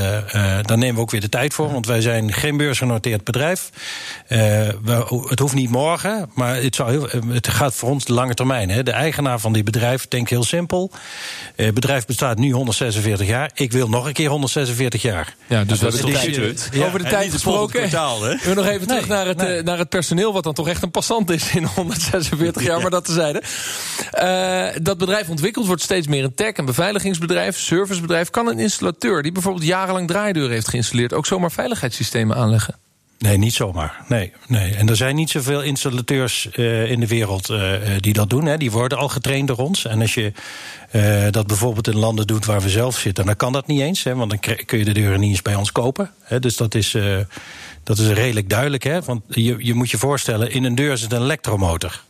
daar 0.62 0.78
nemen 0.78 0.94
we 0.94 1.00
ook 1.00 1.10
weer 1.10 1.20
de 1.20 1.28
tijd 1.28 1.54
voor. 1.54 1.72
Want 1.72 1.86
wij 1.86 2.00
zijn 2.00 2.32
geen 2.32 2.56
beursgenoteerd 2.56 3.24
bedrijf. 3.24 3.70
Eh, 4.26 4.38
we- 4.82 5.24
het 5.28 5.38
hoeft 5.38 5.54
niet 5.54 5.70
morgen, 5.70 6.30
maar 6.34 6.56
het, 6.56 6.74
zou 6.74 6.90
heel, 6.90 7.08
het 7.32 7.48
gaat 7.48 7.74
voor 7.74 7.90
ons 7.90 8.04
de 8.04 8.12
lange 8.12 8.34
termijn. 8.34 8.70
Hè. 8.70 8.82
De 8.82 8.90
eigenaar 8.90 9.40
van 9.40 9.52
dit 9.52 9.64
bedrijf 9.64 10.08
denkt 10.08 10.30
heel 10.30 10.44
simpel. 10.44 10.90
Het 11.56 11.74
bedrijf 11.74 12.06
bestaat 12.06 12.38
nu 12.38 12.50
146 12.52 13.26
jaar. 13.26 13.50
Ik 13.54 13.72
wil 13.72 13.88
nog 13.88 14.06
een 14.06 14.12
keer 14.12 14.28
146 14.28 15.02
jaar. 15.02 15.34
Ja, 15.48 15.64
dus 15.64 15.78
we 15.78 15.84
hebben 15.86 16.12
ja. 16.72 16.86
over 16.86 16.98
de 16.98 17.04
tijd 17.08 17.22
het 17.24 17.32
gesproken. 17.32 17.78
kwartaal, 17.80 18.22
hè? 18.22 18.36
We 18.44 18.54
nog 18.54 18.66
even 18.66 18.86
terug 18.86 19.08
Nee, 19.08 19.16
naar 19.16 19.26
het, 19.26 19.36
nee. 19.36 19.62
naar 19.62 19.78
het 19.78 19.88
personeel, 19.88 20.23
wat 20.32 20.44
dan 20.44 20.54
toch 20.54 20.68
echt 20.68 20.82
een 20.82 20.90
passant 20.90 21.30
is 21.30 21.54
in 21.54 21.64
146 21.64 22.62
jaar, 22.62 22.80
maar 22.80 22.90
dat 22.90 23.04
tezijde. 23.04 23.42
Eh 24.10 24.82
dat 24.82 24.98
bedrijf 24.98 25.28
ontwikkeld 25.28 25.66
wordt 25.66 25.82
steeds 25.82 26.06
meer 26.06 26.24
een 26.24 26.34
tech- 26.34 26.52
en 26.52 26.64
beveiligingsbedrijf, 26.64 27.58
servicebedrijf. 27.58 28.30
Kan 28.30 28.46
een 28.46 28.58
installateur 28.58 29.22
die 29.22 29.32
bijvoorbeeld 29.32 29.64
jarenlang 29.64 30.08
draaideuren 30.08 30.52
heeft 30.52 30.68
geïnstalleerd 30.68 31.12
ook 31.12 31.26
zomaar 31.26 31.52
veiligheidssystemen 31.52 32.36
aanleggen? 32.36 32.74
Nee, 33.18 33.36
niet 33.36 33.54
zomaar. 33.54 34.04
Nee, 34.08 34.32
nee. 34.46 34.74
En 34.74 34.88
er 34.88 34.96
zijn 34.96 35.14
niet 35.14 35.30
zoveel 35.30 35.62
installateurs 35.62 36.50
eh, 36.50 36.90
in 36.90 37.00
de 37.00 37.06
wereld 37.06 37.50
eh, 37.50 37.72
die 37.98 38.12
dat 38.12 38.30
doen. 38.30 38.46
Hè. 38.46 38.56
Die 38.56 38.70
worden 38.70 38.98
al 38.98 39.08
getraind 39.08 39.48
door 39.48 39.56
ons. 39.56 39.84
En 39.84 40.00
als 40.00 40.14
je 40.14 40.32
dat 41.30 41.46
bijvoorbeeld 41.46 41.88
in 41.88 41.96
landen 41.96 42.26
doet 42.26 42.44
waar 42.44 42.60
we 42.60 42.68
zelf 42.68 42.98
zitten, 42.98 43.26
dan 43.26 43.36
kan 43.36 43.52
dat 43.52 43.66
niet 43.66 43.80
eens. 43.80 44.02
Hè, 44.02 44.14
want 44.14 44.30
dan 44.30 44.38
kun 44.66 44.78
je 44.78 44.84
de 44.84 44.92
deuren 44.92 45.20
niet 45.20 45.30
eens 45.30 45.42
bij 45.42 45.54
ons 45.54 45.72
kopen. 45.72 46.10
Hè. 46.20 46.38
Dus 46.40 46.56
dat 46.56 46.74
is, 46.74 46.96
dat 47.84 47.98
is 47.98 48.08
redelijk 48.08 48.48
duidelijk. 48.48 48.82
Hè. 48.82 49.02
Want 49.02 49.22
je, 49.28 49.56
je 49.58 49.74
moet 49.74 49.90
je 49.90 49.98
voorstellen, 49.98 50.50
in 50.50 50.64
een 50.64 50.74
deur 50.74 50.96
zit 50.96 51.12
een 51.12 51.22
elektromotor. 51.22 52.02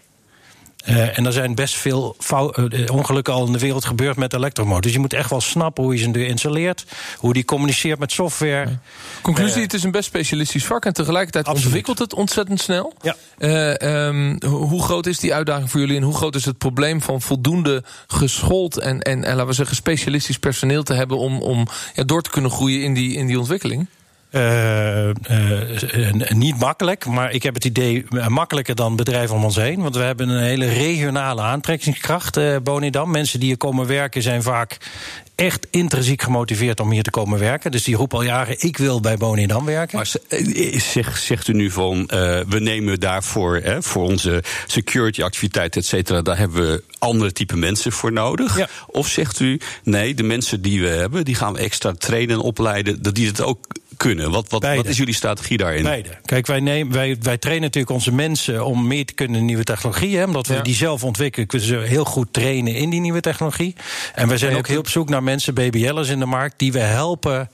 Eh, 0.85 1.19
en 1.19 1.27
er 1.27 1.33
zijn 1.33 1.55
best 1.55 1.75
veel 1.75 2.17
eh, 2.31 2.45
ongelukken 2.93 3.33
al 3.35 3.47
in 3.47 3.53
de 3.53 3.59
wereld 3.59 3.85
gebeurd 3.85 4.17
met 4.17 4.35
elektromotors. 4.35 4.83
Dus 4.85 4.93
je 4.93 4.99
moet 4.99 5.13
echt 5.13 5.31
wel 5.31 5.41
snappen 5.41 5.85
hoe 5.85 5.93
je 5.93 5.99
zijn 5.99 6.13
deur 6.13 6.27
installeert. 6.27 6.85
Hoe 7.19 7.33
die 7.33 7.45
communiceert 7.45 7.99
met 7.99 8.13
software. 8.13 8.79
Conclusie, 9.23 9.57
Eh, 9.57 9.63
het 9.63 9.75
is 9.75 9.83
een 9.83 9.91
best 9.91 10.05
specialistisch 10.05 10.65
vak 10.65 10.85
en 10.85 10.93
tegelijkertijd 10.93 11.45
Absoluut. 11.45 11.67
ontwikkelt 11.67 11.99
het 11.99 12.15
ontzettend 12.15 12.61
snel. 12.61 12.93
Ja. 13.03 13.17
Eh, 13.39 13.81
ehm, 14.07 14.37
ho- 14.47 14.49
hoe 14.67 14.83
groot 14.83 15.07
is 15.07 15.19
die 15.19 15.35
uitdaging 15.35 15.71
voor 15.71 15.81
jullie 15.81 15.97
en 15.97 16.03
hoe 16.03 16.15
groot 16.17 16.35
is 16.35 16.45
het 16.45 16.59
probleem 16.59 17.01
van 17.03 17.21
voldoende 17.21 17.83
geschoold 18.07 18.79
en, 18.79 19.03
en, 19.03 19.25
en 19.25 19.31
laten 19.33 19.47
we 19.47 19.53
zeggen 19.53 19.77
specialistisch 19.77 20.39
personeel 20.39 20.83
te 20.83 20.95
hebben 20.95 21.19
om, 21.19 21.41
om 21.43 21.67
ja, 21.95 22.03
door 22.05 22.23
te 22.23 22.31
kunnen 22.31 22.51
groeien 22.51 22.83
in 22.83 22.95
die, 22.95 23.15
in 23.17 23.27
die 23.27 23.39
ontwikkeling? 23.39 23.87
Eh, 24.35 25.09
eh, 25.09 26.09
eh, 26.09 26.31
niet 26.31 26.59
makkelijk, 26.59 27.07
maar 27.07 27.33
ik 27.33 27.43
heb 27.43 27.55
het 27.55 27.65
idee 27.65 28.05
makkelijker 28.29 28.75
dan 28.75 28.97
bedrijven 28.97 29.37
om 29.37 29.45
ons 29.45 29.57
heen. 29.57 29.83
Want 29.83 29.97
we 29.97 30.03
hebben 30.03 30.29
een 30.29 30.43
hele 30.43 30.69
regionale 30.69 31.43
aantrekkingskracht, 31.43 32.37
eh 32.37 32.57
Bonidam. 32.63 33.11
Mensen 33.11 33.39
die 33.39 33.49
hier 33.49 33.57
komen 33.57 33.87
werken 33.87 34.23
zijn 34.23 34.43
vaak 34.43 34.77
echt 35.35 35.67
intrinsiek 35.71 36.23
gemotiveerd 36.23 36.81
om 36.81 36.91
hier 36.91 37.03
te 37.03 37.11
komen 37.11 37.39
werken. 37.39 37.71
Dus 37.71 37.85
die 37.85 37.97
roepen 37.97 38.19
al 38.19 38.25
jaren, 38.25 38.57
ik 38.59 38.77
wil 38.77 39.01
bij 39.01 39.17
Bonidam 39.17 39.65
werken. 39.65 39.97
Maar 39.97 40.13
zegt 41.15 41.49
u 41.49 41.53
nu 41.53 41.71
van, 41.71 42.07
we 42.49 42.57
nemen 42.59 43.01
daarvoor, 43.01 43.57
hè, 43.57 43.83
voor 43.83 44.03
onze 44.03 44.43
security 44.67 45.23
activiteit, 45.23 45.77
et 45.77 45.87
cetera, 45.87 46.23
daar 46.23 46.39
hebben 46.39 46.71
we 46.71 46.83
andere 46.99 47.33
type 47.33 47.57
mensen 47.57 47.93
voor 47.93 48.13
nodig? 48.13 48.59
Ja. 48.59 48.69
Of 48.87 49.09
zegt 49.09 49.41
u, 49.41 49.61
nee, 49.83 50.15
de 50.15 50.23
mensen 50.23 50.63
die 50.63 50.81
we 50.81 50.89
hebben, 50.89 51.25
die 51.25 51.35
gaan 51.35 51.53
we 51.53 51.59
extra 51.59 51.93
trainen 51.99 52.35
en 52.35 52.43
opleiden, 52.43 53.03
dat 53.03 53.15
die 53.15 53.27
het 53.27 53.43
ook 53.43 53.67
kunnen? 53.97 54.31
Wat, 54.31 54.51
wat, 54.51 54.63
wat 54.77 54.87
is 54.87 54.97
jullie 54.97 55.15
strategie 55.15 55.57
daarin? 55.57 55.83
Beide. 55.83 56.09
Kijk, 56.25 56.47
wij, 56.47 56.61
nemen, 56.61 56.93
wij, 56.93 57.17
wij 57.21 57.39
trainen 57.39 57.65
natuurlijk 57.65 57.95
onze 57.95 58.13
mensen 58.13 58.65
om 58.65 58.87
meer 58.87 59.05
te 59.07 59.13
kunnen 59.15 59.41
in 59.41 59.45
nieuwe 59.47 59.65
technologie. 59.65 60.17
Hè, 60.17 60.25
omdat 60.25 60.47
we 60.47 60.55
Ja. 60.55 60.63
die 60.63 60.75
zelf 60.75 61.05
ontwikkelen, 61.05 61.47
kunnen 61.47 61.69
ze 61.69 61.77
heel 61.77 62.05
goed 62.05 62.33
trainen 62.33 62.75
in 62.75 62.91
die 62.91 63.01
nieuwe 63.01 63.21
technologie. 63.21 63.75
En 64.15 64.29
wij 64.29 64.39
zijn 64.39 64.57
ook 64.57 64.67
heel 64.69 64.79
op 64.79 64.89
zoek 64.89 65.09
naar 65.09 65.23
mensen, 65.23 65.55
BBL'ers 65.55 66.09
in 66.09 66.19
de 66.19 66.27
markt, 66.27 66.59
die 66.59 66.73
we 66.73 66.79
helpen 66.79 67.51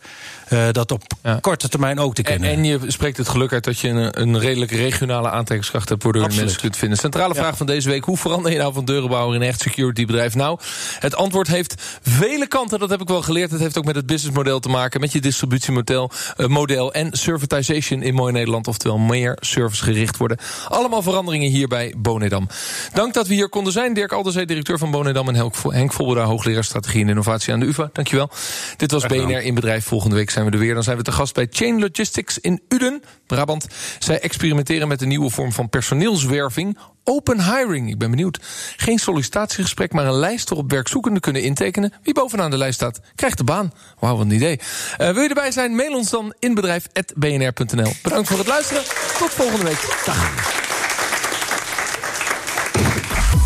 dat 0.73 0.93
op 0.93 1.03
Ja. 1.23 1.39
korte 1.41 1.69
termijn 1.69 1.99
ook 1.99 2.15
te 2.15 2.23
En, 2.23 2.33
kunnen. 2.33 2.51
en 2.51 2.65
je 2.65 2.79
spreekt 2.87 3.17
het 3.17 3.29
geluk 3.29 3.53
uit 3.53 3.65
dat 3.65 3.79
je 3.79 3.89
een, 3.89 4.21
een 4.21 4.39
redelijk 4.39 4.71
regionale 4.71 5.31
aantrekkingskracht 5.31 5.89
hebt, 5.89 6.03
waardoor 6.03 6.31
je 6.31 6.37
mensen 6.41 6.61
kunt 6.61 6.77
vinden. 6.77 6.99
Centrale 6.99 7.35
vraag 7.35 7.57
van 7.57 7.67
deze 7.67 7.89
week: 7.89 8.05
hoe 8.05 8.17
verander 8.17 8.53
je 8.53 8.59
nou 8.59 8.73
van 8.73 8.85
deurenbouwer 8.85 9.35
in 9.35 9.41
een 9.43 9.49
echt 9.49 9.61
security 9.61 10.05
bedrijf? 10.07 10.35
Nou, 10.35 10.59
het 10.99 11.15
antwoord 11.17 11.47
heeft 11.47 11.75
vele 12.03 12.47
kanten, 12.47 12.79
dat 12.79 12.91
heb 12.91 13.01
ik 13.01 13.09
wel 13.09 13.23
geleerd. 13.23 13.51
Het 13.51 13.61
heeft 13.61 13.79
ook 13.79 13.85
met 13.85 13.95
het 13.95 14.07
businessmodel 14.07 14.61
te 14.61 14.69
maken, 14.69 15.01
met 15.01 15.13
je 15.13 15.21
distributiemodel 15.21 16.11
eh, 16.37 16.47
model 16.47 16.93
en 16.93 17.09
servitization 17.13 18.03
in 18.03 18.15
mooi 18.15 18.33
Nederland, 18.33 18.69
oftewel 18.69 18.99
meer 18.99 19.37
servicegericht 19.41 20.17
worden. 20.17 20.39
Allemaal 20.69 21.03
veranderingen 21.03 21.51
hier 21.51 21.69
bij 21.69 21.95
Bonedam. 21.99 22.49
Dank 22.93 23.15
dat 23.15 23.27
we 23.27 23.35
hier 23.35 23.49
konden 23.49 23.73
zijn. 23.73 23.95
Dirk 23.95 24.13
Alderzee, 24.13 24.47
directeur 24.47 24.79
van 24.79 24.91
Bonedam 24.91 25.29
en 25.29 25.35
Henk 25.35 25.55
Vo- 25.55 25.73
Henk 25.73 25.93
Volberda, 25.93 26.25
hoogleraar 26.25 26.65
strategie 26.65 27.03
en 27.03 27.09
innovatie 27.09 27.53
aan 27.53 27.61
de 27.61 27.67
UvA. 27.67 27.91
Dankjewel. 27.93 28.31
Dit 28.77 28.91
was. 28.91 29.07
BNR 29.07 29.43
in 29.43 29.55
bedrijf. 29.55 29.85
Volgende 29.85 30.17
week 30.17 30.31
zijn 30.31 30.40
we 30.45 30.51
er 30.51 30.59
weer. 30.59 30.75
Dan 30.75 30.83
zijn 30.83 30.97
we 30.97 31.03
te 31.03 31.13
gast 31.13 31.35
bij 31.35 31.47
Chain 31.51 31.81
Logistics 31.81 32.39
in 32.39 32.63
Uden, 32.69 33.03
Brabant. 33.27 33.67
Zij 33.99 34.21
experimenteren 34.21 34.89
met 34.89 35.03
een 35.03 35.09
nieuwe 35.09 35.31
vorm 35.31 35.53
van 35.53 35.69
personeelswerving. 35.69 36.79
Open 37.05 37.45
hiring. 37.45 37.91
Ik 37.91 37.99
ben 37.99 38.11
benieuwd. 38.11 38.39
Geen 38.77 38.99
sollicitatiegesprek, 38.99 39.93
maar 39.93 40.07
een 40.07 40.19
lijst 40.19 40.49
waarop 40.49 40.71
werkzoekenden 40.71 41.21
kunnen 41.21 41.43
intekenen. 41.43 41.93
Wie 42.03 42.15
bovenaan 42.15 42.51
de 42.51 42.59
lijst 42.59 42.75
staat, 42.75 43.01
krijgt 43.15 43.39
de 43.39 43.45
baan. 43.45 43.73
Wauw, 43.99 44.17
wat 44.17 44.25
een 44.25 44.33
idee. 44.33 44.61
Eh, 44.97 45.11
wil 45.11 45.23
je 45.23 45.29
erbij 45.29 45.51
zijn? 45.51 45.77
Mail 45.77 45.95
ons 45.95 46.11
dan 46.11 46.35
inbedrijf.bnr.nl. 46.39 47.93
Bedankt 48.03 48.29
voor 48.29 48.39
het 48.39 48.47
luisteren. 48.47 48.83
Tot 49.19 49.31
volgende 49.31 49.65
week. 49.65 50.03
Dag. 50.05 50.59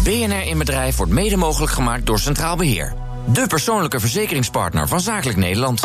BNR 0.05 0.47
in 0.47 0.59
Bedrijf 0.59 0.97
wordt 0.97 1.13
mede 1.13 1.37
mogelijk 1.37 1.73
gemaakt 1.73 2.07
door 2.07 2.19
Centraal 2.19 2.57
Beheer. 2.57 2.95
De 3.33 3.47
persoonlijke 3.47 4.01
verzekeringspartner 4.01 4.89
van 4.89 5.01
Zakelijk 5.01 5.39
Nederland. 5.39 5.83